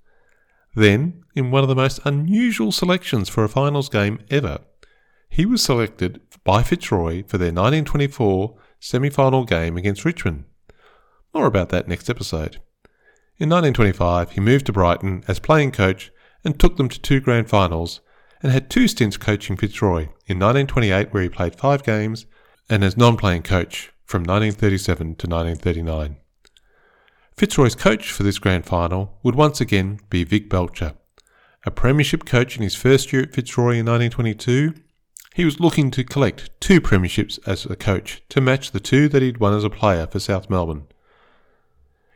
[0.75, 4.59] Then, in one of the most unusual selections for a finals game ever,
[5.29, 10.45] he was selected by Fitzroy for their 1924 semi final game against Richmond.
[11.33, 12.59] More about that next episode.
[13.37, 16.11] In 1925, he moved to Brighton as playing coach
[16.43, 18.01] and took them to two grand finals,
[18.41, 22.25] and had two stints coaching Fitzroy in 1928, where he played five games,
[22.69, 26.17] and as non playing coach from 1937 to 1939.
[27.39, 30.95] Fitzroy's coach for this grand final would once again be Vic Belcher.
[31.65, 34.73] A premiership coach in his first year at Fitzroy in 1922,
[35.35, 39.21] he was looking to collect two premierships as a coach to match the two that
[39.21, 40.85] he'd won as a player for South Melbourne.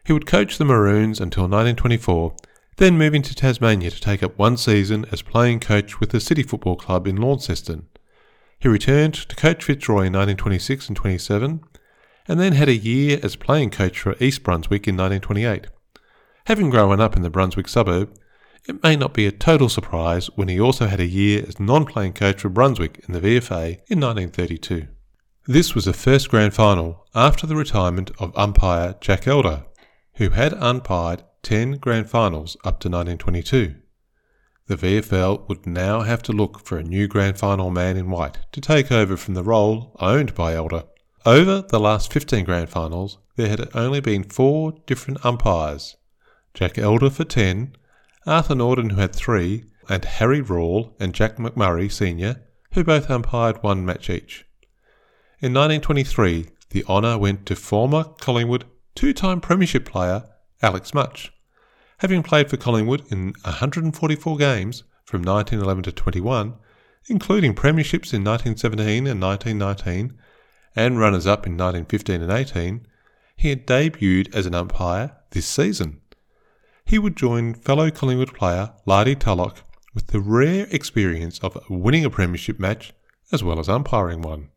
[0.06, 2.36] He would coach the Maroons until 1924,
[2.76, 6.44] then moving to Tasmania to take up one season as playing coach with the City
[6.44, 7.88] Football Club in Launceston.
[8.60, 11.64] He returned to coach Fitzroy in 1926 and 27,
[12.28, 15.68] and then had a year as playing coach for East Brunswick in 1928.
[16.46, 18.14] Having grown up in the Brunswick suburb,
[18.68, 21.86] it may not be a total surprise when he also had a year as non
[21.86, 24.88] playing coach for Brunswick in the VFA in 1932.
[25.46, 29.66] This was the first grand final after the retirement of umpire Jack Elder,
[30.16, 33.76] who had umpired 10 grand finals up to 1922.
[34.68, 38.40] The VFL would now have to look for a new grand final man in white
[38.54, 40.84] to take over from the role owned by Elder.
[41.26, 45.96] Over the last 15 grand finals, there had only been four different umpires
[46.54, 47.78] Jack Elder for 10,
[48.28, 52.42] Arthur Norden, who had three, and Harry Rawle and Jack McMurray Sr.,
[52.74, 54.46] who both umpired one match each.
[55.40, 60.26] In 1923, the honour went to former Collingwood two time Premiership player
[60.62, 61.32] Alec Mutch.
[62.00, 66.56] Having played for Collingwood in 144 games from 1911 to 21,
[67.08, 70.18] including Premierships in 1917 and 1919,
[70.76, 72.88] and runners up in 1915 and 18,
[73.36, 76.02] he had debuted as an umpire this season.
[76.86, 79.64] He would join fellow Collingwood player Lardy Tulloch
[79.94, 82.94] with the rare experience of winning a premiership match
[83.32, 84.50] as well as umpiring one.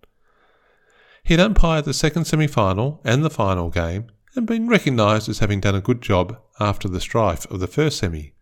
[1.22, 5.38] He had umpired the second semi final and the final game and been recognised as
[5.38, 8.34] having done a good job after the strife of the first semi.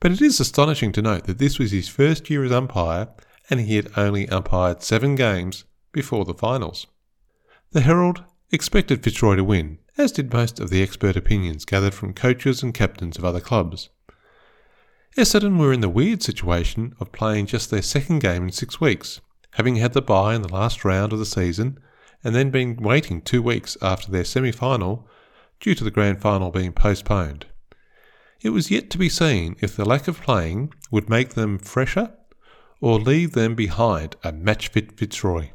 [0.00, 3.08] But it is astonishing to note that this was his first year as umpire
[3.50, 6.86] and he had only umpired seven games before the finals.
[7.74, 8.22] The Herald
[8.52, 12.72] expected Fitzroy to win, as did most of the expert opinions gathered from coaches and
[12.72, 13.88] captains of other clubs.
[15.18, 19.20] Essendon were in the weird situation of playing just their second game in six weeks,
[19.54, 21.80] having had the bye in the last round of the season
[22.22, 25.08] and then been waiting two weeks after their semi final
[25.58, 27.44] due to the grand final being postponed.
[28.40, 32.12] It was yet to be seen if the lack of playing would make them fresher
[32.80, 35.50] or leave them behind a match fit Fitzroy.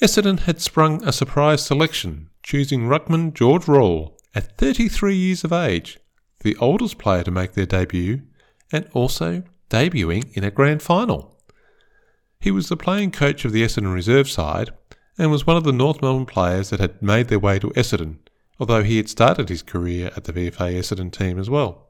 [0.00, 5.98] Essendon had sprung a surprise selection, choosing ruckman George Rowell at 33 years of age,
[6.40, 8.20] the oldest player to make their debut,
[8.70, 11.40] and also debuting in a grand final.
[12.38, 14.70] He was the playing coach of the Essendon reserve side
[15.16, 18.18] and was one of the North Melbourne players that had made their way to Essendon,
[18.60, 21.88] although he had started his career at the VFA Essendon team as well.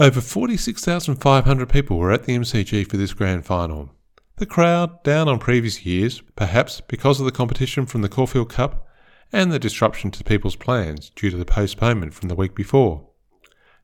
[0.00, 3.94] Over 46,500 people were at the MCG for this grand final,
[4.38, 8.86] the crowd, down on previous years, perhaps because of the competition from the Caulfield Cup
[9.32, 13.08] and the disruption to people's plans due to the postponement from the week before.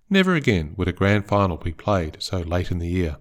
[0.08, 3.16] Never again would a grand final be played so late in the year.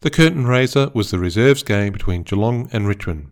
[0.00, 3.30] The curtain raiser was the reserves game between Geelong and Richmond.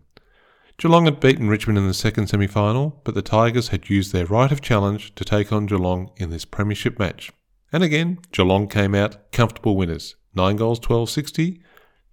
[0.77, 4.25] Geelong had beaten Richmond in the second semi final, but the Tigers had used their
[4.25, 7.31] right of challenge to take on Geelong in this premiership match.
[7.71, 11.61] And again, Geelong came out comfortable winners 9 goals 12 60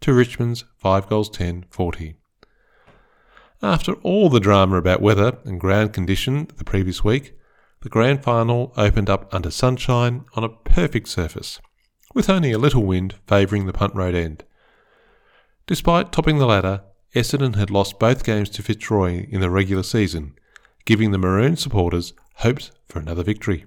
[0.01, 2.17] to Richmond's 5 goals 10 40.
[3.63, 7.35] After all the drama about weather and ground condition the previous week,
[7.83, 11.61] the grand final opened up under sunshine on a perfect surface,
[12.15, 14.45] with only a little wind favouring the punt road end.
[15.67, 16.83] Despite topping the ladder,
[17.15, 20.35] Essendon had lost both games to Fitzroy in the regular season,
[20.85, 23.67] giving the Maroon supporters hopes for another victory.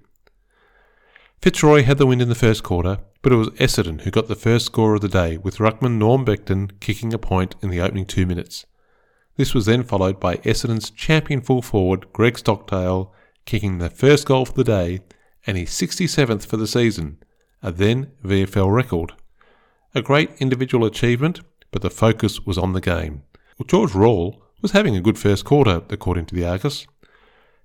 [1.44, 4.34] Fitzroy had the win in the first quarter, but it was Essendon who got the
[4.34, 8.06] first score of the day, with ruckman Norm Beckton kicking a point in the opening
[8.06, 8.66] two minutes.
[9.36, 13.14] This was then followed by Essendon's champion full forward, Greg Stockdale,
[13.44, 15.02] kicking the first goal for the day
[15.46, 17.18] and his 67th for the season,
[17.62, 19.12] a then VFL record.
[19.94, 21.42] A great individual achievement,
[21.72, 23.24] but the focus was on the game.
[23.60, 26.88] Well, George Rowell was having a good first quarter, according to the Argus.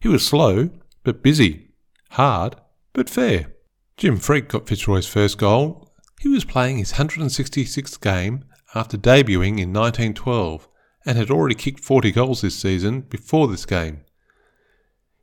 [0.00, 0.70] He was slow,
[1.04, 1.68] but busy,
[2.10, 2.56] hard,
[2.92, 3.52] but fair.
[3.98, 5.92] Jim Freake got Fitzroy's first goal.
[6.20, 10.68] He was playing his 166th game after debuting in 1912
[11.04, 14.02] and had already kicked 40 goals this season before this game.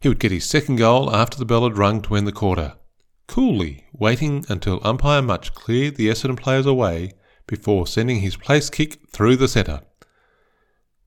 [0.01, 2.73] He would get his second goal after the bell had rung to end the quarter,
[3.27, 7.13] coolly waiting until umpire Mutch cleared the Essendon players away
[7.47, 9.83] before sending his place kick through the centre.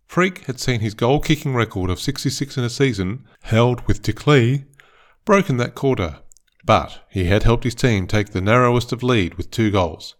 [0.07, 4.27] Freake had seen his goal kicking record of 66 in a season, held with Dick
[4.27, 4.64] Lee,
[5.27, 6.21] broken that quarter
[6.69, 10.16] but he had helped his team take the narrowest of lead with two goals.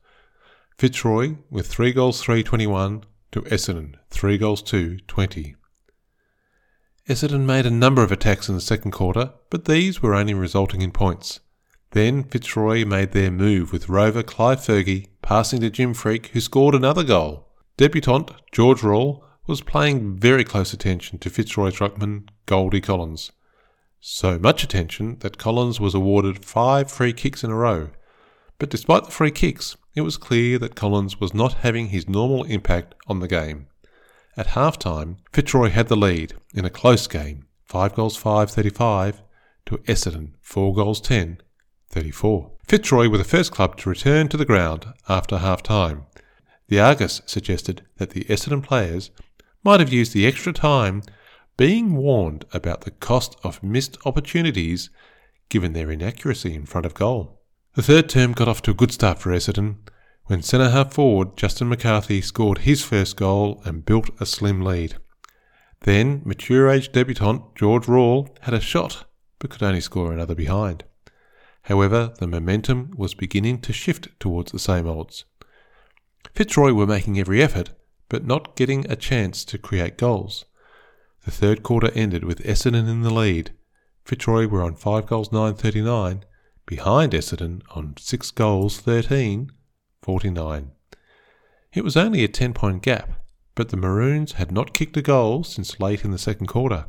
[0.79, 5.57] Fitzroy with 3 goals 321 to Essendon 3 goals 2 20.
[7.07, 10.81] Essendon made a number of attacks in the second quarter, but these were only resulting
[10.81, 11.41] in points.
[11.91, 16.75] Then Fitzroy made their move with rover Clive Fergie passing to Jim Freake, who scored
[16.75, 17.47] another goal.
[17.77, 23.33] Debutant George Rowell was paying very close attention to Fitzroy's ruckman Goldie Collins.
[24.01, 27.91] So much attention that Collins was awarded five free kicks in a row.
[28.59, 32.45] But despite the free kicks, it was clear that Collins was not having his normal
[32.45, 33.67] impact on the game.
[34.37, 39.23] At half time, Fitzroy had the lead in a close game, 5 goals 5 35
[39.67, 41.41] to Essendon, 4 goals 10
[41.91, 42.53] 34.
[42.69, 46.07] Fitzroy were the first club to return to the ground after half time.
[46.69, 49.11] The Argus suggested that the Essendon players
[49.65, 51.03] might have used the extra time
[51.59, 54.89] being warned about the cost of missed opportunities
[55.51, 57.43] given their inaccuracy in front of goal.
[57.75, 59.77] The third term got off to a good start for Essendon
[60.27, 64.97] when centre half forward Justin McCarthy scored his first goal and built a slim lead.
[65.81, 69.07] Then mature age debutant George Rowell had a shot
[69.41, 70.85] but could only score another behind.
[71.63, 75.25] However, the momentum was beginning to shift towards the same odds.
[76.35, 77.71] Fitzroy were making every effort,
[78.09, 80.45] but not getting a chance to create goals.
[81.29, 83.51] The third quarter ended with Essendon in the lead.
[84.03, 86.23] Fitzroy were on 5 goals 9.39,
[86.65, 90.71] behind Essendon on 6 goals 13.49.
[91.75, 93.11] It was only a 10 point gap,
[93.55, 96.87] but the Maroons had not kicked a goal since late in the second quarter.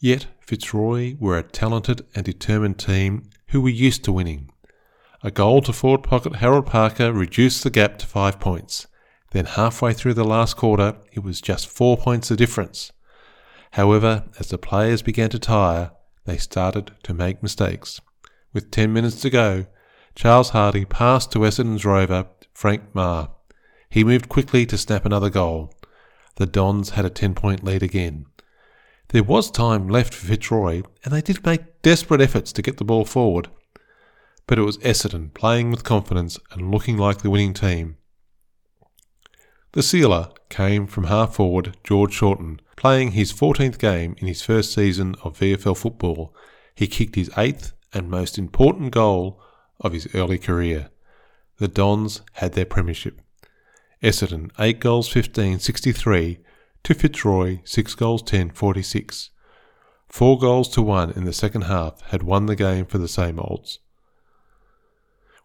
[0.00, 4.50] Yet Fitzroy were a talented and determined team who were used to winning.
[5.22, 8.88] A goal to forward pocket Harold Parker reduced the gap to five points.
[9.30, 12.90] Then, halfway through the last quarter, it was just four points of difference.
[13.76, 15.90] However, as the players began to tire,
[16.24, 18.00] they started to make mistakes.
[18.54, 19.66] With 10 minutes to go,
[20.14, 22.24] Charles Hardy passed to Essendon's rover,
[22.54, 23.28] Frank Maher.
[23.90, 25.74] He moved quickly to snap another goal.
[26.36, 28.24] The Dons had a 10 point lead again.
[29.08, 32.84] There was time left for Fitzroy, and they did make desperate efforts to get the
[32.84, 33.48] ball forward.
[34.46, 37.98] But it was Essendon playing with confidence and looking like the winning team.
[39.72, 44.72] The sealer came from half forward George Shorten, playing his 14th game in his first
[44.72, 46.34] season of VFL football.
[46.74, 49.42] He kicked his eighth and most important goal
[49.80, 50.90] of his early career.
[51.58, 53.20] The Dons had their premiership.
[54.02, 56.38] Essendon 8 goals 15 63
[56.84, 59.30] to Fitzroy 6 goals 10 46.
[60.08, 63.40] Four goals to one in the second half had won the game for the same
[63.40, 63.80] olds.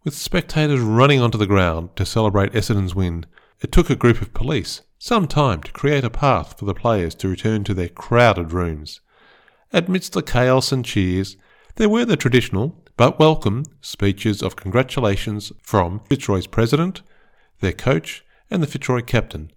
[0.03, 3.25] With spectators running onto the ground to celebrate Essendon's win,
[3.61, 7.15] it took a group of police some time to create a path for the players
[7.15, 9.01] to return to their crowded rooms.
[9.73, 11.37] Amidst the chaos and cheers,
[11.77, 17.01] there were the traditional, but welcome, speeches of congratulations from Fitzroy's president,
[17.61, 19.51] their coach, and the Fitzroy captain,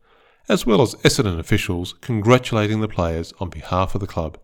[0.49, 4.39] as well as Essendon officials congratulating the players on behalf of the club.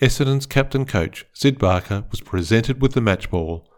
[0.00, 3.68] Essendon's captain coach, Sid Barker, was presented with the match ball,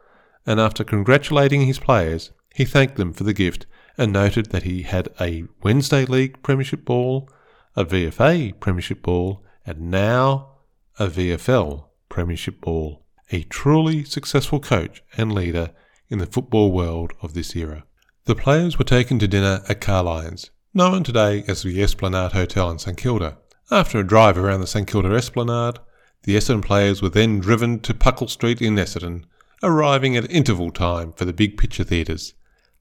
[0.45, 3.65] and after congratulating his players, he thanked them for the gift
[4.01, 7.29] and noted that he had a Wednesday League Premiership ball,
[7.77, 10.53] a VFA Premiership ball, and now
[10.99, 13.05] a VFL Premiership ball.
[13.31, 15.73] A truly successful coach and leader
[16.09, 17.85] in the football world of this era.
[18.25, 22.79] The players were taken to dinner at Carlyons, known today as the Esplanade Hotel in
[22.79, 23.37] St Kilda.
[23.71, 25.79] After a drive around the St Kilda Esplanade,
[26.23, 29.25] the Essendon players were then driven to Puckle Street in Essendon,
[29.63, 32.33] arriving at interval time for the big picture theatres.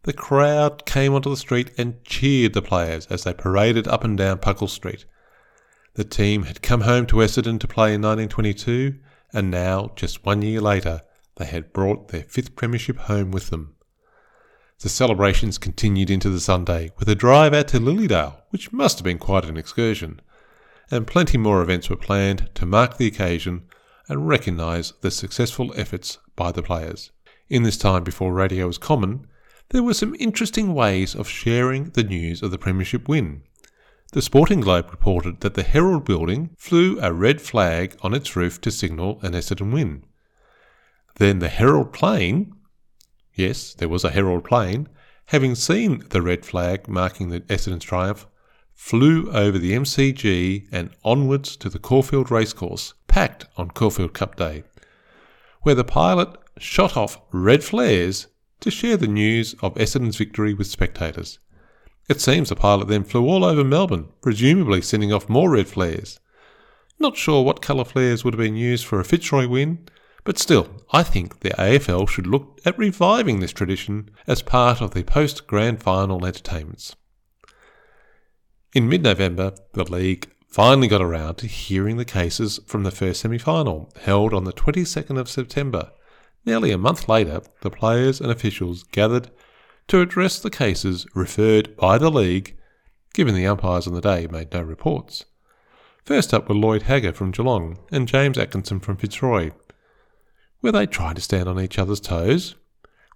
[0.04, 4.18] The crowd came onto the street and cheered the players as they paraded up and
[4.18, 5.06] down Puckle Street.
[5.96, 8.96] The team had come home to Essendon to play in 1922,
[9.34, 11.02] and now, just one year later,
[11.36, 13.76] they had brought their fifth premiership home with them.
[14.80, 19.04] The celebrations continued into the Sunday with a drive out to Lilydale, which must have
[19.04, 20.22] been quite an excursion,
[20.90, 23.64] and plenty more events were planned to mark the occasion
[24.08, 27.12] and recognise the successful efforts by the players.
[27.50, 29.28] In this time before radio was common,
[29.70, 33.44] there were some interesting ways of sharing the news of the Premiership win.
[34.12, 38.60] The Sporting Globe reported that the Herald building flew a red flag on its roof
[38.62, 40.04] to signal an Essendon win.
[41.18, 42.56] Then the Herald plane,
[43.36, 44.90] yes, there was a Herald plane,
[45.28, 48.26] having seen the red flag marking the Essendon's triumph,
[48.74, 54.64] flew over the MCG and onwards to the Caulfield Racecourse, packed on Caulfield Cup Day,
[55.62, 58.26] where the pilot shot off red flares
[58.60, 61.40] to share the news of Essendon's victory with spectators.
[62.10, 66.20] It seems the pilot then flew all over Melbourne, presumably sending off more red flares.
[66.98, 69.88] Not sure what colour flares would have been used for a Fitzroy win,
[70.24, 74.92] but still, I think the AFL should look at reviving this tradition as part of
[74.92, 76.96] the post grand final entertainments.
[78.74, 83.22] In mid November, the league finally got around to hearing the cases from the first
[83.22, 85.92] semi final, held on the 22nd of September.
[86.46, 89.30] Nearly a month later, the players and officials gathered
[89.88, 92.58] to address the cases referred by the League,
[93.14, 95.26] given the umpires on the day made no reports.
[96.06, 99.52] First up were Lloyd Hagger from Geelong and James Atkinson from Fitzroy.
[100.62, 102.56] Were they trying to stand on each other's toes?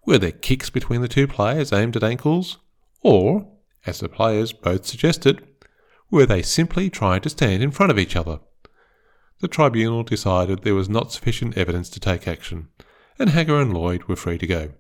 [0.06, 2.58] Were there kicks between the two players aimed at ankles?
[3.02, 3.48] Or,
[3.86, 5.46] as the players both suggested,
[6.10, 8.40] were they simply trying to stand in front of each other?
[9.40, 12.70] The tribunal decided there was not sufficient evidence to take action,
[13.24, 14.74] and Hagger and Lloyd were free to go.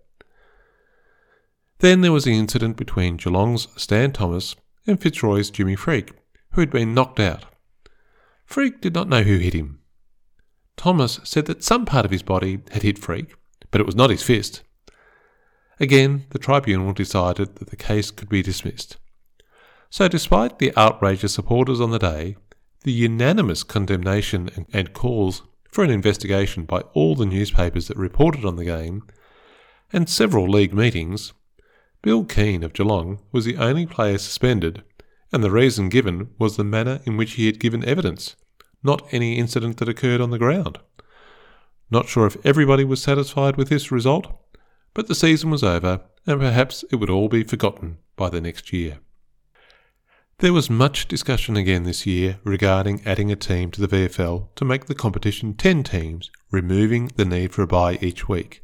[1.79, 6.11] Then there was the incident between Geelong's Stan Thomas and Fitzroy's Jimmy Freake,
[6.51, 7.45] who had been knocked out.
[8.45, 9.79] Freake did not know who hit him.
[10.75, 13.33] Thomas said that some part of his body had hit Freake,
[13.71, 14.61] but it was not his fist.
[15.79, 18.97] Again, the tribunal decided that the case could be dismissed.
[19.89, 22.35] So, despite the outrageous supporters on the day,
[22.81, 25.43] the unanimous condemnation and calls
[25.73, 29.03] for an investigation by all the newspapers that reported on the game,
[29.91, 31.33] and several league meetings,
[32.03, 34.83] Bill Keane of Geelong was the only player suspended,
[35.31, 38.35] and the reason given was the manner in which he had given evidence,
[38.83, 40.77] not any incident that occurred on the ground.
[41.89, 44.27] Not sure if everybody was satisfied with this result,
[44.93, 48.71] but the season was over, and perhaps it would all be forgotten by the next
[48.71, 48.99] year.
[50.43, 54.65] There was much discussion again this year regarding adding a team to the VFL to
[54.65, 58.61] make the competition 10 teams, removing the need for a bye each week.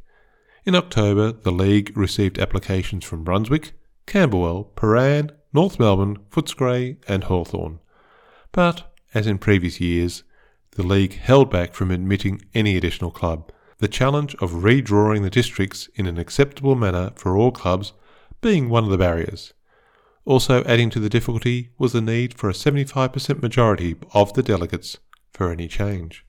[0.66, 3.72] In October, the league received applications from Brunswick,
[4.04, 7.78] Camberwell, Prahran, North Melbourne, Footscray, and Hawthorn.
[8.52, 10.22] But, as in previous years,
[10.72, 15.88] the league held back from admitting any additional club, the challenge of redrawing the districts
[15.94, 17.94] in an acceptable manner for all clubs
[18.42, 19.54] being one of the barriers.
[20.24, 24.98] Also, adding to the difficulty was the need for a 75% majority of the delegates
[25.32, 26.24] for any change.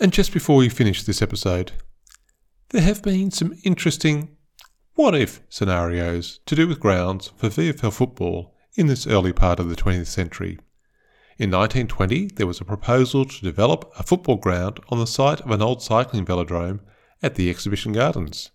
[0.00, 1.72] And just before we finish this episode,
[2.70, 4.36] there have been some interesting
[4.94, 9.68] what if scenarios to do with grounds for VFL football in this early part of
[9.68, 10.58] the 20th century.
[11.38, 15.52] In 1920, there was a proposal to develop a football ground on the site of
[15.52, 16.80] an old cycling velodrome
[17.22, 18.50] at the Exhibition Gardens.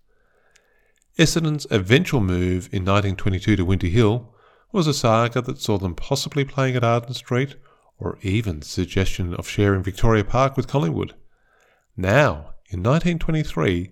[1.17, 4.32] Essendon's eventual move in 1922 to Windy Hill
[4.73, 7.55] was a saga that saw them possibly playing at Arden Street
[7.99, 11.13] or even the suggestion of sharing Victoria Park with Collingwood.
[11.95, 13.91] Now, in 1923,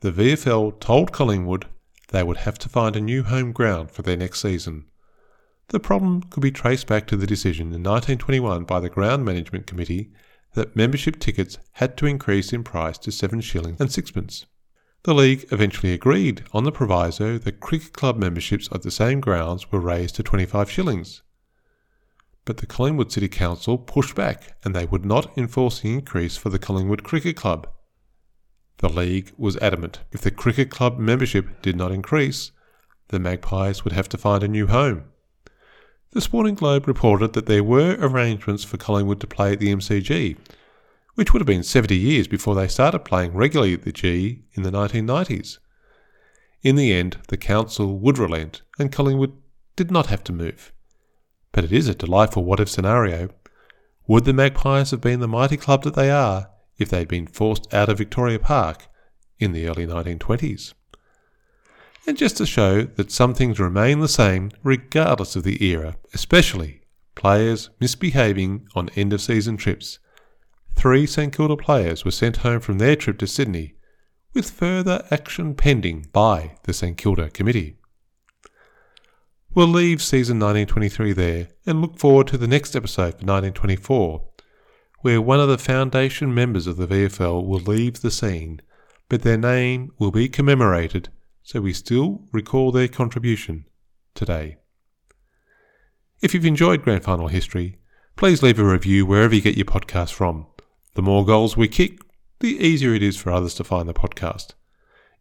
[0.00, 1.66] the VFL told Collingwood
[2.08, 4.84] they would have to find a new home ground for their next season.
[5.68, 9.66] The problem could be traced back to the decision in 1921 by the Ground Management
[9.66, 10.12] Committee
[10.52, 14.44] that membership tickets had to increase in price to 7 shillings and sixpence.
[15.04, 19.72] The league eventually agreed on the proviso that cricket club memberships at the same grounds
[19.72, 21.22] were raised to 25 shillings.
[22.44, 26.50] But the Collingwood City Council pushed back and they would not enforce the increase for
[26.50, 27.68] the Collingwood Cricket Club.
[28.78, 32.52] The league was adamant if the cricket club membership did not increase,
[33.08, 35.04] the Magpies would have to find a new home.
[36.10, 40.36] The Sporting Globe reported that there were arrangements for Collingwood to play at the MCG,
[41.14, 44.62] which would have been 70 years before they started playing regularly at the G in
[44.62, 45.58] the 1990s.
[46.62, 49.32] In the end, the council would relent, and Collingwood
[49.76, 50.72] did not have to move.
[51.50, 53.30] But it is a delightful what if scenario.
[54.06, 57.26] Would the Magpies have been the mighty club that they are if they had been
[57.26, 58.86] forced out of Victoria Park
[59.38, 60.74] in the early 1920s?
[62.06, 66.82] and just to show that some things remain the same regardless of the era, especially
[67.14, 69.98] players misbehaving on end of season trips.
[70.74, 73.74] Three St Kilda players were sent home from their trip to Sydney,
[74.34, 77.76] with further action pending by the St Kilda Committee.
[79.54, 84.22] We'll leave season 1923 there and look forward to the next episode for 1924,
[85.00, 88.62] where one of the foundation members of the VFL will leave the scene,
[89.08, 91.10] but their name will be commemorated
[91.42, 93.66] so we still recall their contribution
[94.14, 94.56] today.
[96.22, 97.78] If you've enjoyed Grand Final history,
[98.16, 100.46] please leave a review wherever you get your podcast from.
[100.94, 102.00] The more goals we kick,
[102.40, 104.50] the easier it is for others to find the podcast.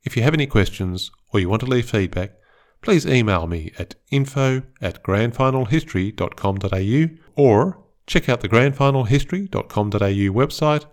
[0.03, 2.33] If you have any questions or you want to leave feedback,
[2.81, 10.85] please email me at info at grandfinalhistory.com.au or check out the grandfinalhistory.com.au website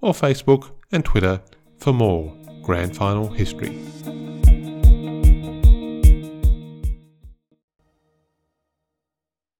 [0.00, 1.42] or Facebook and Twitter
[1.78, 3.78] for more Grand Final history.